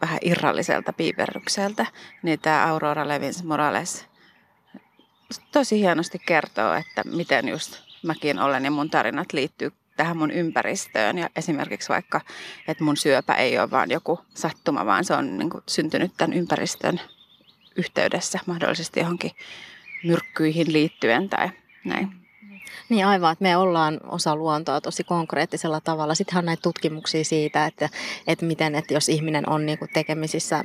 vähän 0.01 0.19
irralliselta 0.21 0.93
piiperrykseltä. 0.93 1.85
Niin 2.23 2.39
tämä 2.39 2.65
Aurora 2.65 3.07
Levins 3.07 3.43
Morales 3.43 4.05
tosi 5.51 5.79
hienosti 5.79 6.19
kertoo, 6.19 6.73
että 6.73 7.03
miten 7.03 7.49
just 7.49 7.79
mäkin 8.03 8.39
olen 8.39 8.65
ja 8.65 8.71
mun 8.71 8.89
tarinat 8.89 9.33
liittyy 9.33 9.71
tähän 9.97 10.17
mun 10.17 10.31
ympäristöön. 10.31 11.17
Ja 11.17 11.29
esimerkiksi 11.35 11.89
vaikka, 11.89 12.21
että 12.67 12.83
mun 12.83 12.97
syöpä 12.97 13.33
ei 13.33 13.59
ole 13.59 13.71
vaan 13.71 13.91
joku 13.91 14.19
sattuma, 14.33 14.85
vaan 14.85 15.05
se 15.05 15.13
on 15.13 15.37
niin 15.37 15.49
kuin 15.49 15.63
syntynyt 15.67 16.11
tämän 16.17 16.37
ympäristön 16.37 17.01
yhteydessä 17.75 18.39
mahdollisesti 18.45 18.99
johonkin 18.99 19.31
myrkkyihin 20.03 20.73
liittyen 20.73 21.29
tai 21.29 21.49
näin. 21.85 22.24
Niin 22.89 23.05
aivan, 23.05 23.31
että 23.31 23.43
me 23.43 23.57
ollaan 23.57 23.99
osa 24.07 24.35
luontoa 24.35 24.81
tosi 24.81 25.03
konkreettisella 25.03 25.81
tavalla. 25.81 26.15
Sittenhän 26.15 26.41
on 26.41 26.45
näitä 26.45 26.61
tutkimuksia 26.61 27.23
siitä, 27.23 27.65
että, 27.65 27.89
että 28.27 28.45
miten, 28.45 28.75
että 28.75 28.93
jos 28.93 29.09
ihminen 29.09 29.49
on 29.49 29.65
niin 29.65 29.79
kuin 29.79 29.89
tekemisissä 29.93 30.63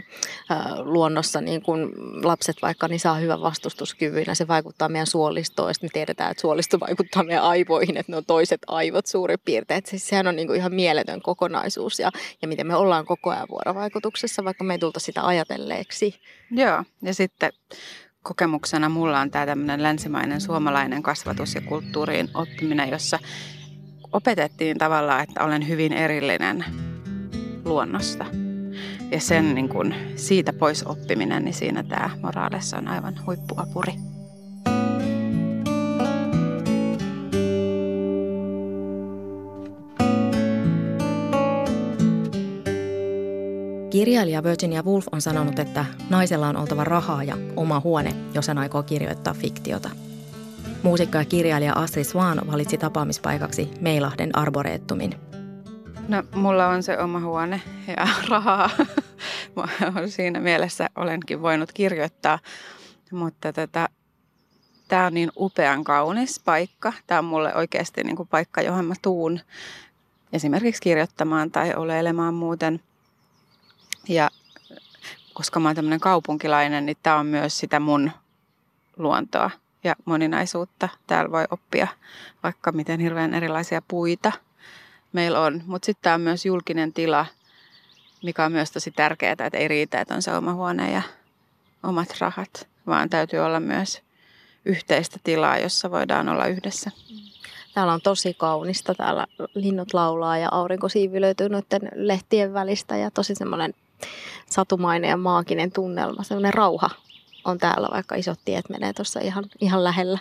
luonnossa, 0.83 1.41
niin 1.41 1.63
kuin 1.63 1.91
lapset 2.25 2.57
vaikka, 2.63 2.89
niin 2.89 3.01
saa 3.01 3.15
hyvän 3.15 3.43
vastustuskyvyn 3.43 4.25
ja 4.27 4.35
se 4.35 4.49
vaikuttaa 4.49 4.89
meidän 4.89 5.07
suolistoon. 5.07 5.75
Sitten 5.75 5.89
me 5.89 5.93
tiedetään, 5.93 6.31
että 6.31 6.41
suolisto 6.41 6.81
vaikuttaa 6.81 7.23
meidän 7.23 7.45
aivoihin, 7.45 7.97
että 7.97 8.13
ne 8.13 8.17
on 8.17 8.25
toiset 8.25 8.61
aivot 8.67 9.07
suurin 9.07 9.39
piirtein. 9.45 9.79
Että 9.79 9.91
siis 9.91 10.09
sehän 10.09 10.27
on 10.27 10.37
niin 10.37 10.47
kuin 10.47 10.57
ihan 10.57 10.75
mieletön 10.75 11.23
kokonaisuus 11.23 11.99
ja, 11.99 12.11
ja 12.43 12.49
miten 12.49 12.67
me 12.67 12.77
ollaan 12.77 13.07
koko 13.07 13.31
ajan 13.31 13.49
vuorovaikutuksessa, 13.51 14.45
vaikka 14.45 14.65
me 14.65 14.75
ei 14.75 14.79
tulta 14.79 15.01
sitä 15.01 15.27
ajatelleeksi. 15.27 16.21
Joo, 16.51 16.85
ja 17.03 17.15
sitten 17.15 17.53
kokemuksena 18.23 18.89
mulla 18.89 19.21
on 19.21 19.31
tämä 19.31 19.47
tämmöinen 19.47 19.83
länsimainen 19.83 20.41
suomalainen 20.41 21.03
kasvatus 21.03 21.55
ja 21.55 21.61
kulttuuriin 21.61 22.29
oppiminen, 22.35 22.91
jossa 22.91 23.19
opetettiin 24.13 24.79
tavallaan, 24.79 25.23
että 25.23 25.45
olen 25.45 25.69
hyvin 25.69 25.93
erillinen 25.93 26.65
luonnosta. 27.65 28.27
Ja 29.11 29.21
sen 29.21 29.55
niin 29.55 29.69
kun, 29.69 29.95
siitä 30.17 30.53
pois 30.53 30.83
oppiminen, 30.87 31.45
niin 31.45 31.55
siinä 31.55 31.83
tämä 31.83 32.11
Morales 32.23 32.75
on 32.75 32.89
aivan 32.89 33.27
huippuapuri. 33.27 33.93
Kirjailija 43.91 44.43
Virginia 44.43 44.83
Woolf 44.83 45.07
on 45.13 45.21
sanonut, 45.21 45.59
että 45.59 45.85
naisella 46.11 46.49
on 46.49 46.57
oltava 46.57 46.85
rahaa 46.85 47.25
ja 47.25 47.37
oma 47.57 47.81
huone, 47.81 48.15
jos 48.35 48.49
hän 48.49 48.59
aikoo 48.59 48.83
kirjoittaa 48.83 49.35
fiktiota. 49.35 49.91
Muusikko 50.83 51.19
ja 51.19 51.25
kirjailija 51.25 51.73
Astrid 51.73 52.05
Swan 52.05 52.41
valitsi 52.47 52.79
tapaamispaikaksi 52.79 53.71
Meilahden 53.81 54.39
Arboreettumin. 54.39 55.15
No, 56.09 56.23
mulla 56.35 56.69
on 56.69 56.83
se 56.83 56.99
oma 56.99 57.21
huone 57.21 57.63
ja 57.87 58.09
rahaa. 58.29 58.71
Siinä 60.07 60.41
mielessä 60.41 60.91
olenkin 60.97 61.43
voinut 61.43 61.73
kirjoittaa. 61.73 62.39
Mutta 63.11 63.53
tätä, 63.53 63.89
tämä 64.89 65.07
on 65.07 65.15
niin 65.15 65.31
upean 65.37 65.85
kaunis 65.85 66.41
paikka. 66.45 66.93
Tämä 67.07 67.19
on 67.19 67.25
mulle 67.25 67.55
oikeasti 67.55 68.05
niin 68.05 68.17
kuin 68.17 68.29
paikka, 68.29 68.63
johon 68.63 68.85
mä 68.85 68.95
tuun 69.03 69.41
esimerkiksi 70.33 70.83
kirjoittamaan 70.83 71.51
tai 71.51 71.75
oleilemaan 71.75 72.35
muuten– 72.35 72.81
koska 75.35 75.61
mä 75.61 75.69
oon 75.69 75.77
tämmöinen 75.77 76.01
kaupunkilainen, 76.01 76.87
niin 76.87 76.97
tämä 77.03 77.17
on 77.17 77.27
myös 77.27 77.59
sitä 77.59 77.81
mun 77.81 78.11
luontoa 78.97 79.51
ja 79.85 79.97
moninaisuutta. 80.05 80.89
Täällä 81.07 81.31
voi 81.31 81.45
oppia 81.51 81.89
vaikka 82.43 82.73
miten 82.73 83.01
hirveän 83.01 83.35
erilaisia 83.35 83.83
puita 83.89 84.33
meillä 85.13 85.41
on. 85.41 85.63
Mutta 85.67 85.87
sitten 85.87 86.03
tämä 86.03 86.15
on 86.15 86.21
myös 86.21 86.47
julkinen 86.47 86.93
tila, 86.93 87.27
mikä 88.23 88.45
on 88.45 88.53
myös 88.53 88.71
tosi 88.71 88.91
tärkeää, 88.91 89.33
että 89.33 89.59
ei 89.59 89.69
riitä, 89.69 90.01
että 90.01 90.15
on 90.15 90.23
se 90.23 90.37
oma 90.37 90.55
huone 90.55 90.93
ja 90.93 91.03
omat 91.83 92.21
rahat, 92.21 92.69
vaan 92.87 93.11
täytyy 93.11 93.39
olla 93.39 93.61
myös 93.61 94.03
yhteistä 94.65 95.17
tilaa, 95.25 95.59
jossa 95.59 95.91
voidaan 95.91 96.29
olla 96.29 96.47
yhdessä. 96.47 96.91
Täällä 97.75 97.93
on 97.93 98.01
tosi 98.01 98.35
kaunista. 98.35 98.95
Täällä 98.95 99.27
linnut 99.55 99.95
laulaa 99.95 100.39
ja 100.39 100.49
aurinko 100.53 100.89
siivilöityy 100.89 101.49
noiden 101.49 101.81
lehtien 101.95 102.53
välistä 102.53 102.97
ja 102.97 103.11
tosi 103.11 103.35
semmoinen 103.35 103.75
satumainen 104.47 105.11
ja 105.11 105.17
maaginen 105.17 105.73
tunnelma, 105.73 106.23
sellainen 106.23 106.55
rauha 106.55 106.91
on 107.45 107.59
täällä, 107.59 107.89
vaikka 107.93 108.15
isot 108.15 108.41
tiet 108.45 108.69
menee 108.69 108.93
tuossa 108.93 109.21
ihan, 109.21 109.45
ihan 109.61 109.85
lähellä. 109.85 110.19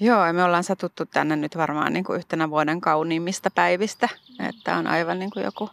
Joo, 0.00 0.26
ja 0.26 0.32
me 0.32 0.44
ollaan 0.44 0.64
satuttu 0.64 1.06
tänne 1.06 1.36
nyt 1.36 1.56
varmaan 1.56 1.92
niin 1.92 2.04
kuin 2.04 2.16
yhtenä 2.16 2.50
vuoden 2.50 2.80
kauniimmista 2.80 3.50
päivistä. 3.50 4.08
Että 4.48 4.76
on 4.76 4.86
aivan 4.86 5.18
niin 5.18 5.30
kuin 5.30 5.44
joku 5.44 5.70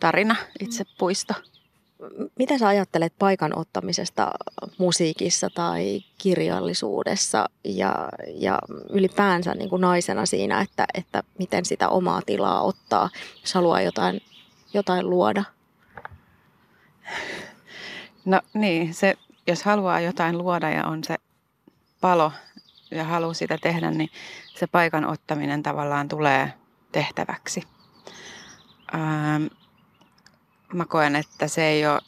tarina, 0.00 0.36
itse 0.60 0.84
puisto. 0.98 1.34
mitä 2.38 2.58
sä 2.58 2.68
ajattelet 2.68 3.12
paikan 3.18 3.58
ottamisesta 3.58 4.32
musiikissa 4.78 5.50
tai 5.54 6.00
kirjallisuudessa 6.18 7.48
ja, 7.64 8.08
ja 8.34 8.58
ylipäänsä 8.90 9.54
niin 9.54 9.70
kuin 9.70 9.80
naisena 9.80 10.26
siinä, 10.26 10.60
että, 10.60 10.86
että 10.94 11.22
miten 11.38 11.64
sitä 11.64 11.88
omaa 11.88 12.22
tilaa 12.26 12.62
ottaa, 12.62 13.10
jos 13.40 13.54
haluaa 13.54 13.82
jotain, 13.82 14.20
jotain 14.74 15.10
luoda? 15.10 15.44
No 18.24 18.40
niin, 18.54 18.94
se, 18.94 19.14
jos 19.46 19.62
haluaa 19.62 20.00
jotain 20.00 20.38
luoda 20.38 20.70
ja 20.70 20.86
on 20.86 21.04
se 21.04 21.16
palo 22.00 22.32
ja 22.90 23.04
haluaa 23.04 23.34
sitä 23.34 23.58
tehdä, 23.62 23.90
niin 23.90 24.10
se 24.54 24.66
paikan 24.66 25.04
ottaminen 25.04 25.62
tavallaan 25.62 26.08
tulee 26.08 26.52
tehtäväksi. 26.92 27.62
Ähm, 28.94 29.46
mä 30.72 30.84
koen, 30.84 31.16
että 31.16 31.48
se 31.48 31.64
ei 31.66 31.86
ole 31.86 32.00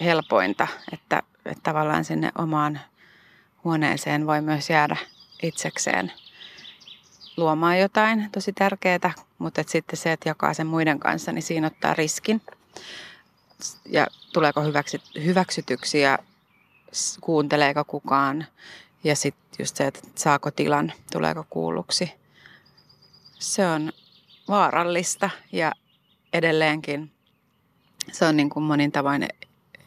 helpointa, 0.00 0.68
että, 0.92 1.22
että 1.46 1.62
tavallaan 1.62 2.04
sinne 2.04 2.32
omaan 2.38 2.80
huoneeseen 3.64 4.26
voi 4.26 4.40
myös 4.40 4.70
jäädä 4.70 4.96
itsekseen 5.42 6.12
luomaan 7.36 7.78
jotain 7.78 8.28
tosi 8.32 8.52
tärkeää, 8.52 9.12
mutta 9.38 9.60
että 9.60 9.70
sitten 9.70 9.96
se, 9.96 10.12
että 10.12 10.28
jakaa 10.28 10.54
sen 10.54 10.66
muiden 10.66 11.00
kanssa, 11.00 11.32
niin 11.32 11.42
siinä 11.42 11.66
ottaa 11.66 11.94
riskin. 11.94 12.42
Ja 13.86 14.06
tuleeko 14.32 14.62
hyväksy, 14.62 15.00
hyväksytyksi 15.24 16.00
ja 16.00 16.18
kuunteleeko 17.20 17.84
kukaan. 17.84 18.46
Ja 19.04 19.16
sitten 19.16 19.56
just 19.58 19.76
se, 19.76 19.86
että 19.86 20.00
saako 20.14 20.50
tilan, 20.50 20.92
tuleeko 21.12 21.46
kuulluksi. 21.50 22.12
Se 23.38 23.66
on 23.66 23.92
vaarallista 24.48 25.30
ja 25.52 25.72
edelleenkin 26.32 27.12
se 28.12 28.24
on 28.24 28.36
niin 28.36 28.50
kuin 28.50 28.62
monin 28.62 28.92
tavoin 28.92 29.28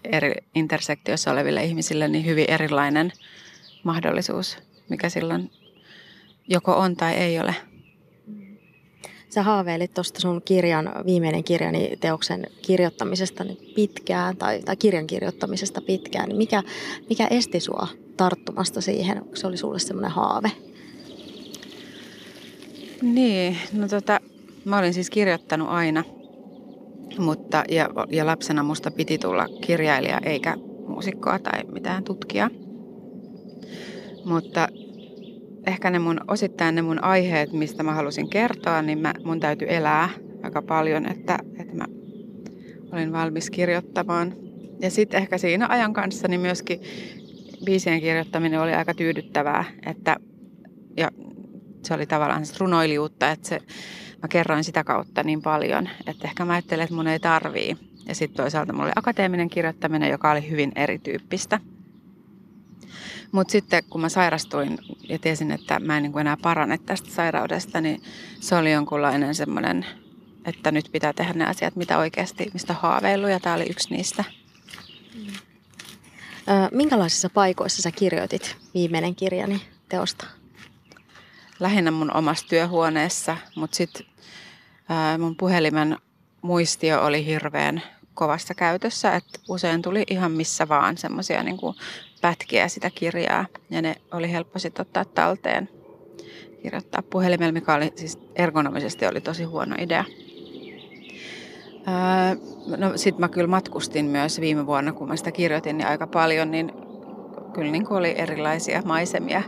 eri 0.03 0.33
intersektiossa 0.55 1.31
oleville 1.31 1.63
ihmisille 1.63 2.07
niin 2.07 2.25
hyvin 2.25 2.45
erilainen 2.47 3.11
mahdollisuus, 3.83 4.57
mikä 4.89 5.09
silloin 5.09 5.51
joko 6.47 6.77
on 6.77 6.95
tai 6.95 7.13
ei 7.13 7.39
ole. 7.39 7.55
Sä 9.33 9.43
haaveilit 9.43 9.93
tuosta 9.93 10.21
sun 10.21 10.41
kirjan, 10.45 10.91
viimeinen 11.05 11.43
kirjani 11.43 11.97
teoksen 11.99 12.47
kirjoittamisesta 12.61 13.43
niin 13.43 13.57
pitkään 13.75 14.37
tai, 14.37 14.61
tai 14.61 14.75
kirjan 14.75 15.07
kirjoittamisesta 15.07 15.81
pitkään. 15.81 16.29
Niin 16.29 16.37
mikä, 16.37 16.63
mikä 17.09 17.27
esti 17.27 17.59
sua 17.59 17.87
tarttumasta 18.17 18.81
siihen? 18.81 19.21
Se 19.33 19.47
oli 19.47 19.57
sulle 19.57 19.79
semmoinen 19.79 20.11
haave. 20.11 20.51
Niin, 23.01 23.57
no 23.73 23.87
tota, 23.87 24.19
mä 24.65 24.77
olin 24.77 24.93
siis 24.93 25.09
kirjoittanut 25.09 25.69
aina 25.69 26.03
mutta, 27.17 27.63
ja, 27.69 27.89
ja 28.09 28.25
lapsena 28.25 28.63
musta 28.63 28.91
piti 28.91 29.17
tulla 29.17 29.47
kirjailija 29.61 30.19
eikä 30.23 30.57
muusikkoa 30.87 31.39
tai 31.39 31.63
mitään 31.63 32.03
tutkija. 32.03 32.49
Mutta 34.25 34.67
ehkä 35.67 35.89
ne 35.89 35.99
mun, 35.99 36.21
osittain 36.27 36.75
ne 36.75 36.81
mun 36.81 37.03
aiheet, 37.03 37.53
mistä 37.53 37.83
mä 37.83 37.93
halusin 37.93 38.29
kertoa, 38.29 38.81
niin 38.81 38.99
mä, 38.99 39.13
mun 39.23 39.39
täytyy 39.39 39.67
elää 39.69 40.09
aika 40.43 40.61
paljon, 40.61 41.11
että, 41.11 41.39
että 41.59 41.75
mä 41.75 41.85
olin 42.91 43.11
valmis 43.11 43.49
kirjoittamaan. 43.49 44.33
Ja 44.79 44.91
sitten 44.91 45.21
ehkä 45.21 45.37
siinä 45.37 45.67
ajan 45.67 45.93
kanssa 45.93 46.27
niin 46.27 46.41
myöskin 46.41 46.81
biisien 47.65 48.01
kirjoittaminen 48.01 48.61
oli 48.61 48.73
aika 48.73 48.93
tyydyttävää, 48.93 49.65
että, 49.85 50.17
ja 50.97 51.11
se 51.83 51.93
oli 51.93 52.05
tavallaan 52.05 52.43
runoilijuutta, 52.59 53.31
että 53.31 53.49
se, 53.49 53.59
mä 54.21 54.27
kerroin 54.27 54.63
sitä 54.63 54.83
kautta 54.83 55.23
niin 55.23 55.41
paljon, 55.41 55.89
että 56.07 56.27
ehkä 56.27 56.45
mä 56.45 56.53
ajattelin, 56.53 56.83
että 56.83 56.95
mun 56.95 57.07
ei 57.07 57.19
tarvii. 57.19 57.77
Ja 58.07 58.15
sitten 58.15 58.37
toisaalta 58.37 58.73
mulla 58.73 58.85
oli 58.85 58.91
akateeminen 58.95 59.49
kirjoittaminen, 59.49 60.09
joka 60.11 60.31
oli 60.31 60.49
hyvin 60.49 60.71
erityyppistä. 60.75 61.59
Mutta 63.31 63.51
sitten 63.51 63.83
kun 63.89 64.01
mä 64.01 64.09
sairastuin 64.09 64.77
ja 65.09 65.19
tiesin, 65.19 65.51
että 65.51 65.79
mä 65.79 65.97
en 65.97 66.03
niin 66.03 66.19
enää 66.19 66.37
parane 66.41 66.77
tästä 66.77 67.09
sairaudesta, 67.09 67.81
niin 67.81 68.03
se 68.39 68.55
oli 68.55 68.71
jonkunlainen 68.71 69.35
semmoinen, 69.35 69.85
että 70.45 70.71
nyt 70.71 70.89
pitää 70.91 71.13
tehdä 71.13 71.33
ne 71.33 71.45
asiat, 71.45 71.75
mitä 71.75 71.97
oikeasti, 71.97 72.49
mistä 72.53 72.73
haaveilu, 72.73 73.27
ja 73.27 73.39
tämä 73.39 73.55
oli 73.55 73.69
yksi 73.69 73.93
niistä. 73.93 74.23
Minkälaisissa 76.71 77.29
paikoissa 77.29 77.81
sä 77.81 77.91
kirjoitit 77.91 78.57
viimeinen 78.73 79.15
kirjani 79.15 79.61
teosta? 79.89 80.25
Lähinnä 81.59 81.91
mun 81.91 82.15
omassa 82.15 82.47
työhuoneessa, 82.47 83.37
mutta 83.55 83.77
sitten 83.77 84.05
mun 85.19 85.35
puhelimen 85.35 85.97
muistio 86.41 87.05
oli 87.05 87.25
hirveän 87.25 87.81
kovassa 88.13 88.53
käytössä, 88.53 89.15
että 89.15 89.39
usein 89.49 89.81
tuli 89.81 90.03
ihan 90.09 90.31
missä 90.31 90.69
vaan 90.69 90.97
semmoisia 90.97 91.43
niin 91.43 91.57
pätkiä 92.23 92.67
sitä 92.67 92.89
kirjaa 92.95 93.45
ja 93.69 93.81
ne 93.81 93.95
oli 94.11 94.31
helppo 94.31 94.59
sitten 94.59 94.81
ottaa 94.81 95.05
talteen 95.05 95.69
kirjoittaa 96.61 97.01
puhelimella, 97.09 97.51
mikä 97.51 97.73
oli 97.73 97.93
siis 97.95 98.19
ergonomisesti 98.35 99.05
oli 99.05 99.21
tosi 99.21 99.43
huono 99.43 99.75
idea. 99.79 100.03
no 102.77 102.91
sitten 102.97 103.19
mä 103.19 103.29
kyllä 103.29 103.47
matkustin 103.47 104.05
myös 104.05 104.41
viime 104.41 104.65
vuonna, 104.65 104.91
kun 104.93 105.07
mä 105.07 105.15
sitä 105.15 105.31
kirjoitin 105.31 105.77
niin 105.77 105.87
aika 105.87 106.07
paljon, 106.07 106.51
niin 106.51 106.71
kyllä 107.53 107.71
niin 107.71 107.93
oli 107.93 108.13
erilaisia 108.17 108.81
maisemia. 108.85 109.43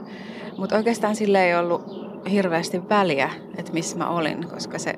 Mutta 0.58 0.76
oikeastaan 0.76 1.16
sille 1.16 1.46
ei 1.46 1.56
ollut 1.56 1.84
hirveästi 2.32 2.90
väliä, 2.90 3.30
että 3.58 3.74
missä 3.74 3.98
mä 3.98 4.10
olin, 4.10 4.48
koska 4.50 4.80
se, 4.80 4.94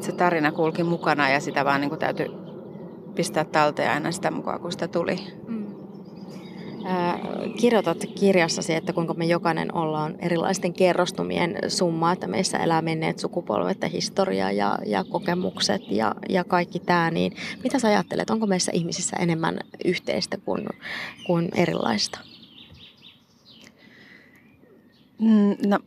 se 0.00 0.12
tarina 0.12 0.52
kulki 0.52 0.84
mukana 0.84 1.28
ja 1.28 1.40
sitä 1.40 1.64
vaan 1.64 1.80
niin 1.80 1.88
kuin 1.88 1.98
täytyy 1.98 2.26
pistää 3.14 3.44
talteen 3.44 3.90
aina 3.90 4.12
sitä 4.12 4.30
mukaan, 4.30 4.60
kun 4.60 4.72
sitä 4.72 4.88
tuli. 4.88 5.18
Mm. 5.48 5.53
Kirjoitat 7.56 7.98
kirjassasi, 8.18 8.74
että 8.74 8.92
kuinka 8.92 9.14
me 9.14 9.24
jokainen 9.24 9.74
ollaan 9.74 10.14
erilaisten 10.18 10.72
kerrostumien 10.72 11.58
summa, 11.68 12.12
että 12.12 12.26
meissä 12.26 12.58
elää 12.58 12.82
menneet 12.82 13.18
sukupolvet 13.18 13.82
ja 13.82 13.88
historia 13.88 14.52
ja, 14.52 14.78
ja 14.86 15.04
kokemukset 15.04 15.82
ja, 15.90 16.14
ja 16.28 16.44
kaikki 16.44 16.78
tämä. 16.78 17.10
Niin 17.10 17.36
mitä 17.62 17.78
sä 17.78 17.88
ajattelet, 17.88 18.30
onko 18.30 18.46
meissä 18.46 18.72
ihmisissä 18.74 19.16
enemmän 19.16 19.58
yhteistä 19.84 20.36
kuin, 20.36 20.66
kuin 21.26 21.48
erilaista? 21.54 22.18
Mm, 25.18 25.56
no 25.66 25.78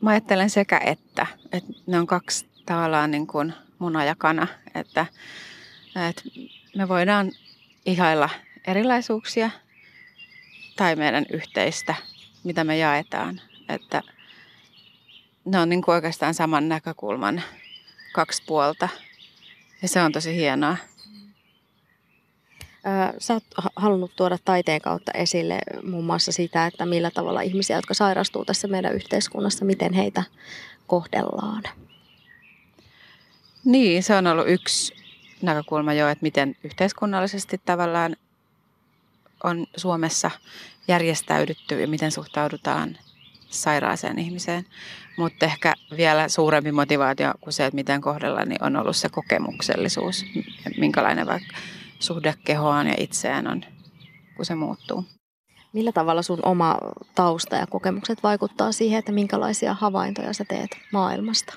Mä 0.00 0.10
ajattelen 0.10 0.50
sekä 0.50 0.80
että, 0.84 1.26
että 1.52 1.72
ne 1.86 1.98
on 1.98 2.06
kaksi 2.06 2.46
tavallaan 2.66 3.10
niin 3.10 3.26
kuin 3.26 3.54
muna 3.78 4.04
ja 4.04 4.14
kana, 4.14 4.46
että, 4.74 5.06
että 6.08 6.22
me 6.76 6.88
voidaan 6.88 7.32
ihailla 7.86 8.30
erilaisuuksia 8.66 9.50
tai 10.78 10.96
meidän 10.96 11.26
yhteistä, 11.32 11.94
mitä 12.44 12.64
me 12.64 12.76
jaetaan. 12.78 13.40
Että 13.68 14.02
ne 15.44 15.58
on 15.58 15.68
niin 15.68 15.82
kuin 15.82 15.94
oikeastaan 15.94 16.34
saman 16.34 16.68
näkökulman 16.68 17.42
kaksi 18.12 18.42
puolta 18.46 18.88
ja 19.82 19.88
se 19.88 20.02
on 20.02 20.12
tosi 20.12 20.34
hienoa. 20.36 20.76
Sä 23.18 23.34
oot 23.34 23.44
halunnut 23.76 24.16
tuoda 24.16 24.38
taiteen 24.44 24.80
kautta 24.80 25.12
esille 25.12 25.58
muun 25.82 26.04
muassa 26.04 26.32
sitä, 26.32 26.66
että 26.66 26.86
millä 26.86 27.10
tavalla 27.10 27.40
ihmisiä, 27.40 27.76
jotka 27.76 27.94
sairastuu 27.94 28.44
tässä 28.44 28.68
meidän 28.68 28.94
yhteiskunnassa, 28.94 29.64
miten 29.64 29.92
heitä 29.92 30.22
kohdellaan. 30.86 31.62
Niin, 33.64 34.02
se 34.02 34.14
on 34.14 34.26
ollut 34.26 34.48
yksi 34.48 34.94
näkökulma 35.42 35.94
jo, 35.94 36.08
että 36.08 36.22
miten 36.22 36.56
yhteiskunnallisesti 36.64 37.60
tavallaan 37.64 38.16
on 39.44 39.66
Suomessa 39.76 40.30
järjestäydytty 40.88 41.80
ja 41.80 41.88
miten 41.88 42.12
suhtaudutaan 42.12 42.98
sairaaseen 43.50 44.18
ihmiseen. 44.18 44.66
Mutta 45.16 45.46
ehkä 45.46 45.74
vielä 45.96 46.28
suurempi 46.28 46.72
motivaatio 46.72 47.34
kuin 47.40 47.52
se, 47.52 47.66
että 47.66 47.74
miten 47.74 48.00
kohdellaan, 48.00 48.48
niin 48.48 48.64
on 48.64 48.76
ollut 48.76 48.96
se 48.96 49.08
kokemuksellisuus, 49.08 50.24
minkälainen 50.78 51.26
vaikka 51.26 51.56
suhde 51.98 52.34
kehoaan 52.44 52.86
ja 52.86 52.94
itseään 52.98 53.46
on, 53.46 53.64
kun 54.36 54.44
se 54.44 54.54
muuttuu. 54.54 55.04
Millä 55.72 55.92
tavalla 55.92 56.22
sun 56.22 56.38
oma 56.42 56.78
tausta 57.14 57.56
ja 57.56 57.66
kokemukset 57.66 58.22
vaikuttaa 58.22 58.72
siihen, 58.72 58.98
että 58.98 59.12
minkälaisia 59.12 59.74
havaintoja 59.74 60.32
sä 60.32 60.44
teet 60.44 60.70
maailmasta? 60.92 61.54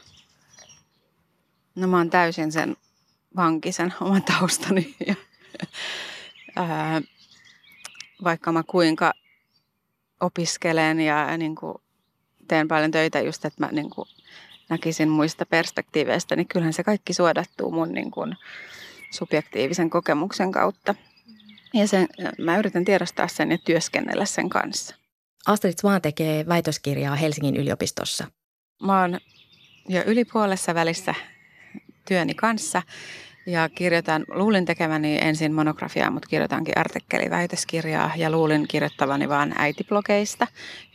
No 1.76 1.88
mä 1.88 1.98
oon 1.98 2.10
täysin 2.10 2.52
sen 2.52 2.78
vankisen 3.36 3.94
oman 4.02 4.24
taustani. 4.24 4.96
Ja, 5.08 5.16
ää, 6.56 7.02
vaikka 8.24 8.52
mä 8.52 8.64
kuinka 8.64 9.14
opiskelen 10.20 11.00
ja 11.00 11.38
niin 11.38 11.56
kuin 11.56 11.76
teen 12.48 12.68
paljon 12.68 12.92
töitä 12.92 13.20
just, 13.22 13.46
että 13.46 13.66
mä 13.66 13.72
niin 13.72 13.90
kuin 13.90 14.10
näkisin 14.70 15.10
muista 15.10 15.46
perspektiiveistä, 15.46 16.36
niin 16.36 16.48
kyllähän 16.48 16.74
se 16.74 16.84
kaikki 16.84 17.14
suodattuu 17.14 17.72
mun 17.72 17.92
niin 17.92 18.12
kuin, 18.12 18.36
subjektiivisen 19.12 19.90
kokemuksen 19.90 20.52
kautta. 20.52 20.96
Ja 21.74 21.88
sen, 21.88 22.08
mä 22.38 22.58
yritän 22.58 22.86
tiedostaa 22.86 23.28
sen 23.28 23.52
ja 23.52 23.58
työskennellä 23.58 24.26
sen 24.26 24.50
kanssa. 24.50 24.96
Astrid 25.48 25.74
Svan 25.82 26.02
tekee 26.02 26.46
väitöskirjaa 26.48 27.16
Helsingin 27.16 27.56
yliopistossa. 27.56 28.28
Mä 28.84 29.02
oon 29.02 29.20
jo 29.88 30.04
yli 30.06 30.26
puolessa 30.26 30.76
välissä 30.76 31.16
työni 32.08 32.34
kanssa 32.34 32.82
Ja 33.46 33.70
kirjoitan, 33.70 34.26
luulin 34.28 34.66
tekeväni 34.66 35.18
ensin 35.22 35.54
monografiaa, 35.54 36.12
mutta 36.12 36.30
kirjoitankin 36.30 36.78
artikkeliväitöskirjaa 36.78 38.12
ja 38.16 38.30
luulin 38.30 38.68
kirjoittavani 38.68 39.30
vain 39.30 39.54
äitiblogeista 39.58 40.48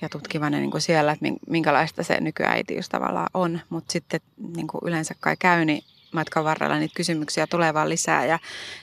ja 0.03 0.09
tutkivani 0.09 0.57
niin 0.57 0.71
kuin 0.71 0.81
siellä, 0.81 1.13
että 1.13 1.27
minkälaista 1.49 2.03
se 2.03 2.21
nykyäitiys 2.21 2.89
tavallaan 2.89 3.31
on. 3.35 3.61
Mutta 3.69 3.93
sitten 3.93 4.21
niin 4.57 4.67
kuin 4.67 4.81
yleensä 4.85 5.15
kai 5.21 5.37
käy, 5.39 5.65
niin 5.65 5.83
matkan 6.13 6.45
varrella 6.45 6.79
niitä 6.79 6.95
kysymyksiä 6.97 7.47
tulee 7.47 7.75
vaan 7.75 7.89
lisää 7.89 8.27
ja, 8.27 8.39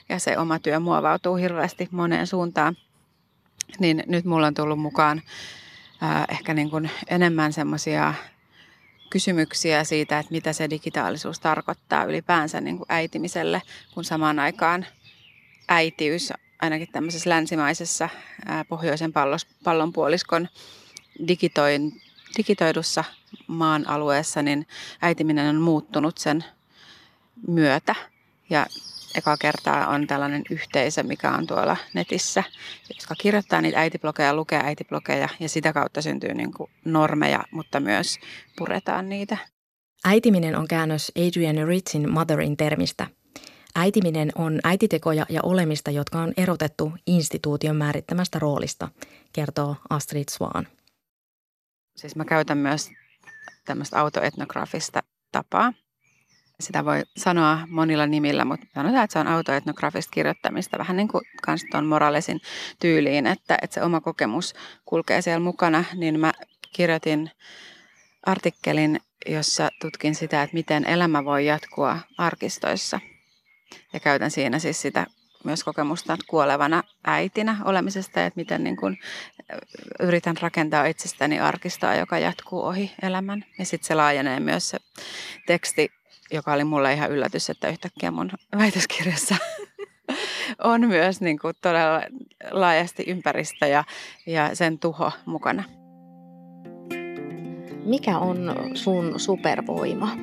ja 0.09 0.19
se 0.19 0.37
oma 0.37 0.59
työ 0.59 0.79
muovautuu 0.79 1.35
hirveästi 1.35 1.87
moneen 1.91 2.27
suuntaan. 2.27 2.77
Niin 3.79 4.03
nyt 4.07 4.25
mulla 4.25 4.47
on 4.47 4.53
tullut 4.53 4.79
mukaan 4.79 5.21
äh, 6.03 6.25
ehkä 6.29 6.53
niin 6.53 6.69
kuin 6.69 6.89
enemmän 7.07 7.53
semmoisia 7.53 8.13
kysymyksiä 9.13 9.83
siitä, 9.83 10.19
että 10.19 10.31
mitä 10.31 10.53
se 10.53 10.69
digitaalisuus 10.69 11.39
tarkoittaa 11.39 12.03
ylipäänsä 12.03 12.61
niin 12.61 12.77
kuin 12.77 12.85
äitimiselle, 12.89 13.61
kun 13.93 14.03
samaan 14.03 14.39
aikaan 14.39 14.85
äitiys 15.69 16.33
ainakin 16.61 16.87
tämmöisessä 16.91 17.29
länsimaisessa 17.29 18.09
ää, 18.45 18.65
pohjoisen 18.65 19.13
pallos, 19.13 19.45
pallonpuoliskon 19.63 20.47
digitoin, 21.27 22.01
digitoidussa 22.37 23.03
maan 23.47 23.87
alueessa, 23.87 24.41
niin 24.41 24.67
äitiminen 25.01 25.49
on 25.49 25.61
muuttunut 25.61 26.17
sen 26.17 26.45
myötä. 27.47 27.95
Ja 28.49 28.65
eka 29.15 29.37
kertaa 29.37 29.87
on 29.87 30.07
tällainen 30.07 30.41
yhteisö, 30.49 31.03
mikä 31.03 31.31
on 31.31 31.47
tuolla 31.47 31.77
netissä, 31.93 32.43
jotka 32.89 33.15
kirjoittaa 33.17 33.61
niitä 33.61 33.79
äitiblogeja, 33.79 34.35
lukee 34.35 34.61
äitiblogeja 34.63 35.29
ja 35.39 35.49
sitä 35.49 35.73
kautta 35.73 36.01
syntyy 36.01 36.33
niin 36.33 36.53
kuin 36.53 36.71
normeja, 36.85 37.43
mutta 37.51 37.79
myös 37.79 38.19
puretaan 38.57 39.09
niitä. 39.09 39.37
Äitiminen 40.05 40.55
on 40.55 40.67
käännös 40.67 41.11
Adrian 41.17 41.67
Ritsin 41.67 42.11
Motherin 42.11 42.57
termistä. 42.57 43.07
Äitiminen 43.75 44.31
on 44.35 44.59
äititekoja 44.63 45.25
ja 45.29 45.39
olemista, 45.43 45.91
jotka 45.91 46.21
on 46.21 46.33
erotettu 46.37 46.91
instituution 47.07 47.75
määrittämästä 47.75 48.39
roolista, 48.39 48.89
kertoo 49.33 49.75
Astrid 49.89 50.29
Swan. 50.31 50.67
Siis 51.95 52.15
mä 52.15 52.25
käytän 52.25 52.57
myös 52.57 52.89
tämmöistä 53.65 53.99
autoetnografista 53.99 55.03
tapaa, 55.31 55.73
sitä 56.63 56.85
voi 56.85 57.03
sanoa 57.17 57.59
monilla 57.69 58.07
nimillä, 58.07 58.45
mutta 58.45 58.65
sanotaan, 58.73 59.03
että 59.03 59.13
se 59.13 59.19
on 59.19 59.27
autoetnografista 59.27 60.11
kirjoittamista 60.11 60.77
vähän 60.77 60.97
niin 60.97 61.07
kuin 61.07 61.23
kans 61.41 61.65
tuon 61.71 61.85
moraalisin 61.85 62.41
tyyliin, 62.79 63.27
että, 63.27 63.57
että 63.61 63.73
se 63.73 63.83
oma 63.83 64.01
kokemus 64.01 64.53
kulkee 64.85 65.21
siellä 65.21 65.39
mukana, 65.39 65.83
niin 65.95 66.19
mä 66.19 66.31
kirjoitin 66.73 67.31
artikkelin, 68.25 68.99
jossa 69.25 69.69
tutkin 69.81 70.15
sitä, 70.15 70.43
että 70.43 70.53
miten 70.53 70.87
elämä 70.87 71.25
voi 71.25 71.45
jatkua 71.45 71.99
arkistoissa. 72.17 72.99
Ja 73.93 73.99
käytän 73.99 74.31
siinä 74.31 74.59
siis 74.59 74.81
sitä 74.81 75.05
myös 75.43 75.63
kokemusta 75.63 76.17
kuolevana 76.27 76.83
äitinä 77.05 77.57
olemisesta, 77.65 78.25
että 78.25 78.39
miten 78.39 78.63
niin 78.63 78.77
kuin 78.77 78.99
yritän 79.99 80.37
rakentaa 80.41 80.85
itsestäni 80.85 81.39
arkistoa, 81.39 81.95
joka 81.95 82.19
jatkuu 82.19 82.63
ohi 82.63 82.91
elämän. 83.01 83.45
Ja 83.59 83.65
sitten 83.65 83.87
se 83.87 83.95
laajenee 83.95 84.39
myös 84.39 84.69
se 84.69 84.77
teksti 85.47 85.91
joka 86.33 86.53
oli 86.53 86.63
mulle 86.63 86.93
ihan 86.93 87.11
yllätys, 87.11 87.49
että 87.49 87.69
yhtäkkiä 87.69 88.11
mun 88.11 88.31
väitöskirjassa 88.57 89.35
on 90.63 90.87
myös 90.87 91.21
niin 91.21 91.39
kuin 91.39 91.53
todella 91.61 92.01
laajasti 92.51 93.03
ympäristö 93.07 93.67
ja, 93.67 93.83
ja 94.25 94.55
sen 94.55 94.79
tuho 94.79 95.11
mukana. 95.25 95.63
Mikä 97.85 98.17
on 98.17 98.55
sun 98.73 99.19
supervoima? 99.19 100.11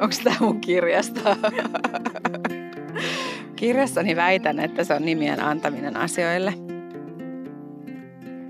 Onko 0.00 0.14
tämä 0.24 0.36
mun 0.40 0.60
kirjasta? 0.60 1.36
Kirjassani 3.56 4.16
väitän, 4.16 4.60
että 4.60 4.84
se 4.84 4.94
on 4.94 5.04
nimien 5.04 5.40
antaminen 5.40 5.96
asioille– 5.96 6.54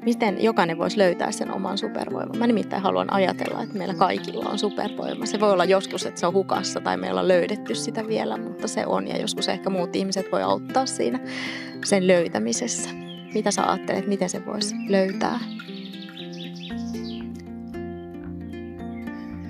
miten 0.09 0.43
jokainen 0.43 0.79
voisi 0.79 0.99
löytää 0.99 1.33
sen 1.33 1.53
oman 1.53 1.79
supervoiman. 1.79 2.39
Mä 2.39 2.47
nimittäin 2.47 2.83
haluan 2.83 3.13
ajatella, 3.13 3.63
että 3.63 3.79
meillä 3.79 3.95
kaikilla 3.95 4.49
on 4.49 4.59
supervoima. 4.59 5.27
Se 5.27 5.41
voi 5.41 5.53
olla 5.53 5.65
joskus, 5.65 6.07
että 6.07 6.21
se 6.21 6.27
on 6.27 6.33
hukassa 6.33 6.81
tai 6.81 6.97
meillä 6.97 7.21
on 7.21 7.29
löydetty 7.29 7.75
sitä 7.75 8.07
vielä, 8.07 8.37
mutta 8.37 8.69
se 8.69 8.87
on 8.87 9.09
ja 9.09 9.19
joskus 9.19 9.49
ehkä 9.49 9.71
muut 9.71 9.97
ihmiset 9.97 10.33
voi 10.33 10.43
auttaa 10.43 10.87
siinä 10.87 11.21
sen 11.85 12.07
löytämisessä. 12.07 12.91
Mitä 13.35 13.51
sä 13.51 13.71
ajattelet, 13.71 14.07
miten 14.07 14.29
se 14.29 14.47
voisi 14.47 14.75
löytää? 14.89 15.41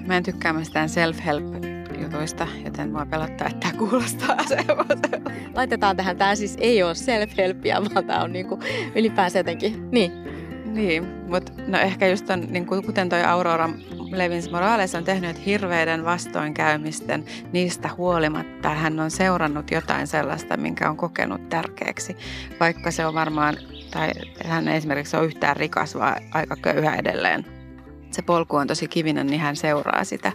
Mä 0.06 0.16
en 0.16 0.22
tykkää 0.22 0.52
mistään 0.52 0.88
self-help 0.88 1.66
jutuista, 2.02 2.46
joten 2.64 2.92
mua 2.92 3.06
pelottaa, 3.06 3.48
että 3.48 3.60
tämä 3.60 3.78
kuulostaa 3.78 4.44
semmoiselta. 4.56 5.30
Laitetaan 5.54 5.96
tähän, 5.96 6.16
tämä 6.16 6.34
siis 6.34 6.56
ei 6.60 6.82
ole 6.82 6.94
self-helppiä, 6.94 7.94
vaan 7.94 8.06
tämä 8.06 8.22
on 8.22 8.32
niinku 8.32 8.58
ylipäänsä 8.94 9.38
jotenkin, 9.38 9.90
niin, 9.90 10.37
niin, 10.74 11.06
mutta 11.26 11.52
no 11.66 11.78
ehkä 11.78 12.08
just 12.08 12.30
on, 12.30 12.40
niin 12.40 12.66
kuten 12.66 13.08
toi 13.08 13.24
Aurora 13.24 13.70
Levins 14.10 14.50
Morales 14.50 14.94
on 14.94 15.04
tehnyt 15.04 15.46
hirveiden 15.46 16.04
vastoinkäymisten, 16.04 17.24
niistä 17.52 17.90
huolimatta 17.96 18.68
hän 18.68 19.00
on 19.00 19.10
seurannut 19.10 19.70
jotain 19.70 20.06
sellaista, 20.06 20.56
minkä 20.56 20.90
on 20.90 20.96
kokenut 20.96 21.48
tärkeäksi, 21.48 22.16
vaikka 22.60 22.90
se 22.90 23.06
on 23.06 23.14
varmaan, 23.14 23.56
tai 23.90 24.10
hän 24.44 24.68
esimerkiksi 24.68 25.16
on 25.16 25.24
yhtään 25.24 25.56
rikas, 25.56 25.94
vaan 25.94 26.22
aika 26.34 26.56
köyhä 26.56 26.96
edelleen. 26.96 27.46
Se 28.10 28.22
polku 28.22 28.56
on 28.56 28.66
tosi 28.66 28.88
kivinen, 28.88 29.26
niin 29.26 29.40
hän 29.40 29.56
seuraa 29.56 30.04
sitä. 30.04 30.32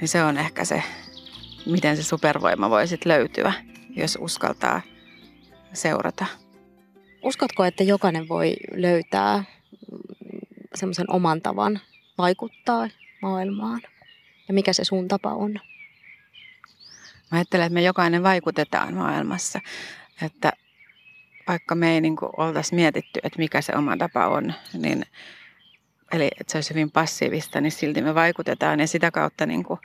Niin 0.00 0.08
se 0.08 0.24
on 0.24 0.38
ehkä 0.38 0.64
se, 0.64 0.82
miten 1.66 1.96
se 1.96 2.02
supervoima 2.02 2.70
voi 2.70 2.86
sitten 2.86 3.12
löytyä, 3.12 3.52
jos 3.96 4.18
uskaltaa 4.20 4.80
seurata. 5.72 6.26
Uskotko, 7.22 7.64
että 7.64 7.84
jokainen 7.84 8.28
voi 8.28 8.56
löytää 8.74 9.44
semmoisen 10.74 11.10
oman 11.10 11.42
tavan 11.42 11.80
vaikuttaa 12.18 12.88
maailmaan? 13.22 13.80
Ja 14.48 14.54
mikä 14.54 14.72
se 14.72 14.84
sun 14.84 15.08
tapa 15.08 15.34
on? 15.34 15.52
Mä 17.30 17.38
ajattelen, 17.38 17.66
että 17.66 17.74
me 17.74 17.82
jokainen 17.82 18.22
vaikutetaan 18.22 18.94
maailmassa. 18.94 19.60
Että 20.22 20.52
vaikka 21.48 21.74
me 21.74 21.94
ei 21.94 22.00
niin 22.00 22.16
oltaisi 22.36 22.74
mietitty, 22.74 23.20
että 23.22 23.38
mikä 23.38 23.60
se 23.60 23.76
oma 23.76 23.96
tapa 23.96 24.28
on, 24.28 24.54
niin 24.72 25.06
eli 26.12 26.30
että 26.40 26.52
se 26.52 26.58
olisi 26.58 26.70
hyvin 26.70 26.90
passiivista, 26.90 27.60
niin 27.60 27.72
silti 27.72 28.02
me 28.02 28.14
vaikutetaan 28.14 28.80
ja 28.80 28.86
sitä 28.86 29.10
kautta 29.10 29.46
niin 29.46 29.64
kuin 29.64 29.80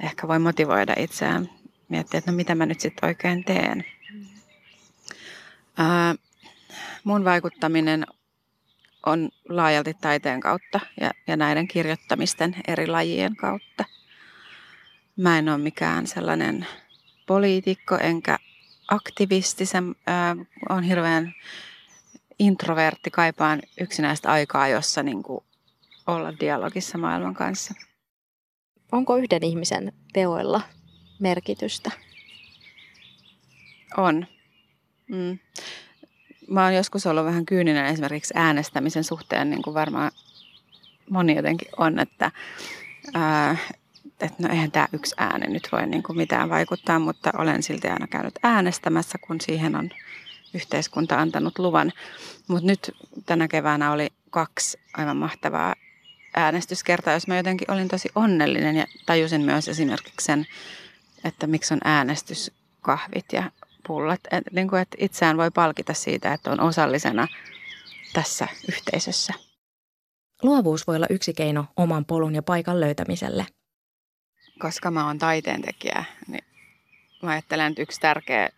ehkä 0.00 0.28
voi 0.28 0.38
motivoida 0.38 0.94
itseään 0.98 1.50
miettiä, 1.88 2.18
että 2.18 2.30
no 2.30 2.36
mitä 2.36 2.54
mä 2.54 2.66
nyt 2.66 2.80
sitten 2.80 3.08
oikein 3.08 3.44
teen. 3.44 3.84
Ää, 5.76 6.14
mun 7.04 7.24
vaikuttaminen 7.24 8.06
on 9.06 9.28
laajalti 9.48 9.94
taiteen 9.94 10.40
kautta 10.40 10.80
ja, 11.00 11.10
ja 11.26 11.36
näiden 11.36 11.68
kirjoittamisten 11.68 12.56
eri 12.68 12.86
lajien 12.86 13.36
kautta. 13.36 13.84
Mä 15.16 15.38
en 15.38 15.48
ole 15.48 15.58
mikään 15.58 16.06
sellainen 16.06 16.66
poliitikko 17.26 17.96
enkä 17.96 18.38
aktivisti. 18.88 19.66
Se, 19.66 19.78
äh, 19.78 20.36
on 20.68 20.82
hirveän 20.82 21.34
introvertti, 22.38 23.10
kaipaan 23.10 23.62
yksinäistä 23.80 24.32
aikaa, 24.32 24.68
jossa 24.68 25.02
niin 25.02 25.22
kuin 25.22 25.44
olla 26.06 26.38
dialogissa 26.40 26.98
maailman 26.98 27.34
kanssa. 27.34 27.74
Onko 28.92 29.16
yhden 29.16 29.44
ihmisen 29.44 29.92
teoilla 30.12 30.60
merkitystä? 31.20 31.90
On. 33.96 34.26
Mm 35.08 35.38
mä 36.50 36.64
oon 36.64 36.74
joskus 36.74 37.06
ollut 37.06 37.24
vähän 37.24 37.46
kyyninen 37.46 37.86
esimerkiksi 37.86 38.34
äänestämisen 38.36 39.04
suhteen, 39.04 39.50
niin 39.50 39.62
kuin 39.62 39.74
varmaan 39.74 40.10
moni 41.10 41.36
jotenkin 41.36 41.68
on, 41.76 41.98
että, 41.98 42.30
ää, 43.14 43.56
että 44.20 44.42
no 44.42 44.48
eihän 44.48 44.70
tämä 44.70 44.88
yksi 44.92 45.14
ääne 45.18 45.46
nyt 45.46 45.68
voi 45.72 45.86
niin 45.86 46.02
kuin 46.02 46.16
mitään 46.16 46.50
vaikuttaa, 46.50 46.98
mutta 46.98 47.30
olen 47.38 47.62
silti 47.62 47.88
aina 47.88 48.06
käynyt 48.06 48.38
äänestämässä, 48.42 49.18
kun 49.18 49.40
siihen 49.40 49.76
on 49.76 49.90
yhteiskunta 50.54 51.20
antanut 51.20 51.58
luvan. 51.58 51.92
Mutta 52.48 52.66
nyt 52.66 52.90
tänä 53.26 53.48
keväänä 53.48 53.92
oli 53.92 54.08
kaksi 54.30 54.78
aivan 54.94 55.16
mahtavaa 55.16 55.74
äänestyskertaa, 56.36 57.12
jos 57.14 57.26
mä 57.26 57.36
jotenkin 57.36 57.70
olin 57.70 57.88
tosi 57.88 58.08
onnellinen 58.14 58.76
ja 58.76 58.86
tajusin 59.06 59.40
myös 59.40 59.68
esimerkiksi 59.68 60.24
sen, 60.26 60.46
että 61.24 61.46
miksi 61.46 61.74
on 61.74 61.80
äänestyskahvit 61.84 63.26
ja 63.32 63.50
pullat. 63.86 64.20
Et, 64.30 64.44
niin 64.52 64.68
kuin, 64.68 64.82
että 64.82 64.96
itseään 65.00 65.36
voi 65.36 65.50
palkita 65.50 65.94
siitä, 65.94 66.32
että 66.32 66.50
on 66.50 66.60
osallisena 66.60 67.28
tässä 68.12 68.48
yhteisössä. 68.68 69.34
Luovuus 70.42 70.86
voi 70.86 70.96
olla 70.96 71.06
yksi 71.10 71.34
keino 71.34 71.66
oman 71.76 72.04
polun 72.04 72.34
ja 72.34 72.42
paikan 72.42 72.80
löytämiselle. 72.80 73.46
Koska 74.58 74.90
mä 74.90 75.06
oon 75.06 75.18
taiteentekijä, 75.18 76.04
niin 76.28 76.44
mä 77.22 77.30
ajattelen, 77.30 77.66
että 77.70 77.82
yksi 77.82 78.00
tärkeä 78.00 78.48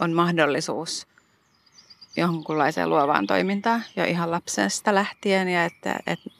on 0.00 0.12
mahdollisuus 0.12 1.06
jonkunlaiseen 2.16 2.90
luovaan 2.90 3.26
toimintaan 3.26 3.84
jo 3.96 4.04
ihan 4.04 4.30
lapsesta 4.30 4.94
lähtien 4.94 5.48
ja 5.48 5.64
että, 5.64 5.98
että, 6.06 6.30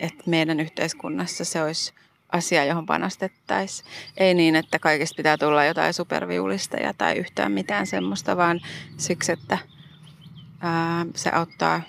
että 0.00 0.24
meidän 0.26 0.60
yhteiskunnassa 0.60 1.44
se 1.44 1.62
olisi 1.62 1.92
asia, 2.32 2.64
johon 2.64 2.86
panostettaisiin. 2.86 3.88
Ei 4.16 4.34
niin, 4.34 4.56
että 4.56 4.78
kaikista 4.78 5.16
pitää 5.16 5.38
tulla 5.38 5.64
jotain 5.64 5.94
superviulisteja 5.94 6.94
tai 6.94 7.16
yhtään 7.18 7.52
mitään 7.52 7.86
semmoista, 7.86 8.36
vaan 8.36 8.60
siksi, 8.96 9.32
että 9.32 9.58
ää, 10.60 11.06
se 11.14 11.30
auttaa 11.30 11.82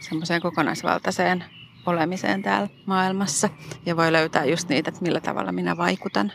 semmoiseen 0.00 0.42
kokonaisvaltaiseen 0.42 1.44
olemiseen 1.86 2.42
täällä 2.42 2.68
maailmassa 2.86 3.48
ja 3.86 3.96
voi 3.96 4.12
löytää 4.12 4.44
just 4.44 4.68
niitä, 4.68 4.88
että 4.88 5.02
millä 5.02 5.20
tavalla 5.20 5.52
minä 5.52 5.76
vaikutan. 5.76 6.32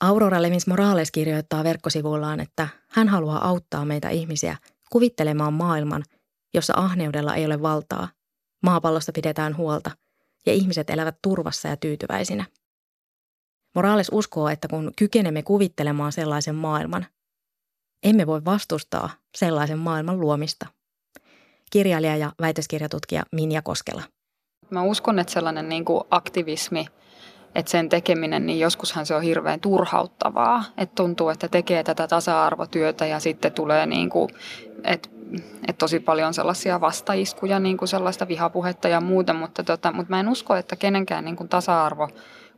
Aurora 0.00 0.42
Levins 0.42 0.66
Morales 0.66 1.10
kirjoittaa 1.10 1.64
verkkosivuillaan, 1.64 2.40
että 2.40 2.68
hän 2.90 3.08
haluaa 3.08 3.48
auttaa 3.48 3.84
meitä 3.84 4.08
ihmisiä 4.08 4.56
kuvittelemaan 4.90 5.52
maailman, 5.52 6.04
jossa 6.54 6.72
ahneudella 6.76 7.34
ei 7.34 7.46
ole 7.46 7.62
valtaa, 7.62 8.08
maapallosta 8.62 9.12
pidetään 9.12 9.56
huolta 9.56 9.90
ja 10.46 10.52
ihmiset 10.52 10.90
elävät 10.90 11.16
turvassa 11.22 11.68
ja 11.68 11.76
tyytyväisinä. 11.76 12.44
Morales 13.74 14.08
uskoo, 14.12 14.48
että 14.48 14.68
kun 14.68 14.92
kykenemme 14.98 15.42
kuvittelemaan 15.42 16.12
sellaisen 16.12 16.54
maailman, 16.54 17.06
emme 18.02 18.26
voi 18.26 18.44
vastustaa 18.44 19.10
sellaisen 19.36 19.78
maailman 19.78 20.20
luomista. 20.20 20.66
Kirjailija 21.70 22.16
ja 22.16 22.32
väitöskirjatutkija 22.40 23.22
Minja 23.32 23.62
Koskela. 23.62 24.02
Mä 24.70 24.82
uskon, 24.82 25.18
että 25.18 25.32
sellainen 25.32 25.68
niin 25.68 25.84
kuin 25.84 26.04
aktivismi, 26.10 26.86
että 27.54 27.70
sen 27.70 27.88
tekeminen, 27.88 28.46
niin 28.46 28.60
joskushan 28.60 29.06
se 29.06 29.14
on 29.14 29.22
hirveän 29.22 29.60
turhauttavaa. 29.60 30.64
Että 30.76 30.94
tuntuu, 30.94 31.28
että 31.28 31.48
tekee 31.48 31.84
tätä 31.84 32.08
tasa-arvotyötä 32.08 33.06
ja 33.06 33.20
sitten 33.20 33.52
tulee 33.52 33.86
niin 33.86 34.10
kuin, 34.10 34.30
että 34.84 35.08
että 35.68 35.78
tosi 35.78 36.00
paljon 36.00 36.34
sellaisia 36.34 36.80
vastaiskuja, 36.80 37.58
niin 37.58 37.76
kuin 37.76 37.88
sellaista 37.88 38.28
vihapuhetta 38.28 38.88
ja 38.88 39.00
muuta, 39.00 39.34
mutta, 39.34 39.64
tota, 39.64 39.92
mutta 39.92 40.10
mä 40.10 40.20
en 40.20 40.28
usko, 40.28 40.54
että 40.54 40.76
kenenkään 40.76 41.24
niin 41.24 41.36
kuin 41.36 41.48
tasa-arvo 41.48 42.08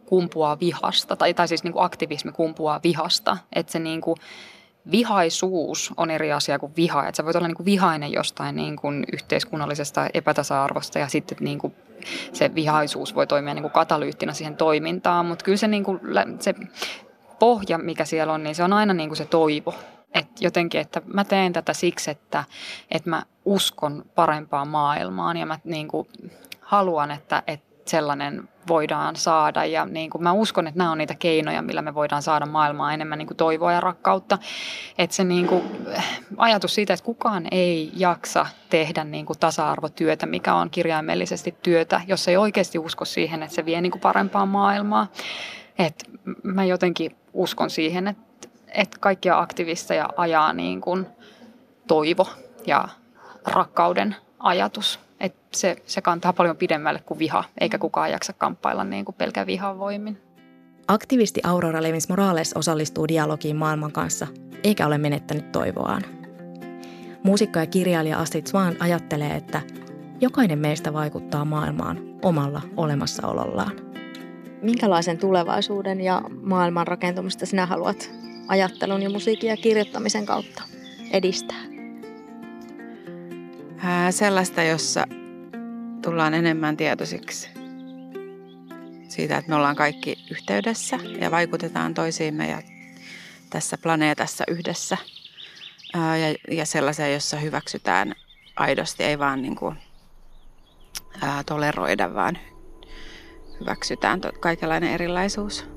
kumpuaa 0.07 0.61
vihasta, 0.61 1.17
tai, 1.17 1.35
tai 1.35 1.49
siis 1.49 1.65
niin 1.65 1.73
kuin 1.73 1.85
aktivismi 1.85 2.33
kumpuaa 2.33 2.81
vihasta, 2.85 3.37
että 3.53 3.73
se 3.73 3.79
niin 3.79 4.01
kuin, 4.01 4.17
vihaisuus 4.91 5.93
on 5.97 6.11
eri 6.11 6.33
asia 6.33 6.59
kuin 6.59 6.73
viha. 6.77 7.09
Että 7.09 7.17
sä 7.17 7.25
voit 7.25 7.37
olla 7.37 7.49
niin 7.49 7.57
kuin 7.57 7.67
vihainen 7.67 8.13
jostain 8.13 8.57
niin 8.57 8.77
kuin 8.77 9.05
yhteiskunnallisesta 9.13 10.07
epätasa-arvosta 10.15 10.99
ja 10.99 11.09
sitten 11.09 11.39
niin 11.41 11.59
kuin 11.59 11.75
se 12.33 12.55
vihaisuus 12.55 13.15
voi 13.15 13.27
toimia 13.27 13.55
niin 13.55 13.63
kuin 13.63 13.73
katalyyttinä 13.73 14.33
siihen 14.33 14.57
toimintaan. 14.57 15.27
Mutta 15.27 15.45
kyllä 15.45 15.57
se, 15.57 15.69
niin 15.69 15.85
kuin, 15.85 16.01
se 16.39 16.55
pohja, 17.39 17.79
mikä 17.79 18.05
siellä 18.05 18.33
on, 18.33 18.43
niin 18.43 18.55
se 18.55 18.65
on 18.65 18.73
aina 18.73 18.95
niin 18.95 19.09
kuin 19.09 19.17
se 19.17 19.25
toivo. 19.25 19.75
Et 20.33 20.43
jotenkin, 20.43 20.81
että 20.81 21.03
mä 21.07 21.25
teen 21.25 21.53
tätä 21.53 21.73
siksi, 21.73 22.11
että, 22.11 22.45
että 22.91 23.11
mä 23.11 23.23
uskon 23.45 24.05
parempaan 24.15 24.69
maailmaan 24.69 25.37
ja 25.37 25.47
mä 25.47 25.59
niin 25.65 25.89
kuin 25.89 26.09
haluan, 26.61 27.11
että, 27.11 27.43
että 27.47 27.73
sellainen 27.91 28.49
voidaan 28.69 29.17
saada. 29.17 29.65
Ja 29.65 29.85
niin 29.85 30.11
kuin 30.11 30.23
mä 30.23 30.33
uskon, 30.33 30.67
että 30.67 30.79
nämä 30.79 30.93
on 30.93 30.99
niitä 30.99 31.15
keinoja, 31.15 31.63
millä 31.63 31.83
me 31.83 31.95
voidaan 31.95 32.23
saada 32.23 32.47
maailmaa 32.47 32.95
enemmän 32.95 33.19
niin 33.19 33.27
kuin 33.27 33.37
toivoa 33.37 33.73
ja 33.73 33.81
rakkautta. 33.81 34.39
Että 34.99 35.17
se 35.17 35.25
niin 35.25 35.47
kuin, 35.47 35.63
ajatus 36.37 36.75
siitä, 36.75 36.95
että 36.95 37.05
kukaan 37.05 37.47
ei 37.51 37.93
jaksa 37.97 38.47
tehdä 38.71 39.05
niin 39.05 39.27
kuin 39.27 39.39
tasa-arvotyötä, 39.39 40.27
mikä 40.27 40.55
on 40.55 40.71
kirjaimellisesti 40.71 41.55
työtä, 41.63 42.01
jos 42.07 42.29
ei 42.29 42.37
oikeasti 42.37 42.79
usko 42.79 43.05
siihen, 43.05 43.43
että 43.43 43.55
se 43.55 43.65
vie 43.65 43.81
niin 43.81 43.93
kuin 43.93 44.03
parempaa 44.03 44.47
maailmaa. 44.47 45.07
Et 45.79 46.05
mä 46.43 46.65
jotenkin 46.65 47.17
uskon 47.33 47.71
siihen, 47.71 48.09
että, 48.09 48.32
että 48.75 48.97
kaikkia 49.01 49.39
aktivisteja 49.39 50.09
ajaa 50.17 50.53
niin 50.53 50.81
kuin 50.81 51.07
toivo 51.87 52.27
ja 52.67 52.89
rakkauden 53.47 54.17
ajatus. 54.39 55.01
Et 55.21 55.35
se, 55.55 55.77
se 55.87 56.01
kantaa 56.01 56.33
paljon 56.33 56.57
pidemmälle 56.57 57.01
kuin 57.07 57.19
viha, 57.19 57.45
eikä 57.61 57.79
kukaan 57.79 58.11
jaksa 58.11 58.33
kamppailla 58.33 58.85
niin 58.85 59.05
kuin 59.05 59.15
pelkän 59.15 59.47
vihan 59.47 59.79
voimin. 59.79 60.23
Aktivisti 60.89 61.41
Aurora 61.45 61.83
Levins 61.83 62.09
Morales 62.09 62.53
osallistuu 62.53 63.09
dialogiin 63.09 63.57
maailman 63.57 63.93
kanssa, 63.93 64.27
eikä 64.65 64.87
ole 64.87 64.99
menettänyt 64.99 65.53
toivoaan. 65.53 66.03
Muusikko 67.23 67.59
ja 67.59 67.67
kirjailija 67.67 68.19
Astrid 68.19 68.47
Swan 68.47 68.77
ajattelee, 68.81 69.37
että 69.37 69.61
jokainen 70.21 70.59
meistä 70.59 70.93
vaikuttaa 70.93 71.45
maailmaan 71.45 71.99
omalla 72.23 72.63
olemassaolollaan. 72.77 73.73
Minkälaisen 74.63 75.19
tulevaisuuden 75.19 76.01
ja 76.01 76.23
maailman 76.43 76.87
rakentumista 76.87 77.47
sinä 77.47 77.67
haluat 77.67 78.22
ajattelun 78.53 79.03
ja 79.03 79.11
musiikin 79.11 79.51
ja 79.51 79.57
kirjoittamisen 79.57 80.27
kautta 80.27 80.63
edistää? 81.11 81.63
sellaista, 84.11 84.63
jossa 84.63 85.07
tullaan 86.03 86.35
enemmän 86.35 86.77
tietoisiksi 86.77 87.49
siitä, 89.09 89.37
että 89.37 89.49
me 89.49 89.57
ollaan 89.57 89.77
kaikki 89.77 90.17
yhteydessä 90.31 90.99
ja 91.21 91.31
vaikutetaan 91.31 91.95
toisiimme 91.95 92.51
ja 92.51 92.63
tässä 93.51 93.79
planeetassa 93.79 94.45
yhdessä. 94.49 94.97
Ja, 95.95 96.55
ja 96.57 96.67
sellaisia, 96.67 97.13
jossa 97.13 97.37
hyväksytään 97.37 98.15
aidosti, 98.57 99.05
ei 99.05 99.19
vaan 99.19 99.43
niin 99.43 99.57
kuin, 99.57 99.77
ää, 101.23 101.45
toleroida, 101.45 102.15
vaan 102.15 102.39
hyväksytään 103.61 104.21
to, 104.21 104.33
kaikenlainen 104.41 104.93
erilaisuus. 104.93 105.72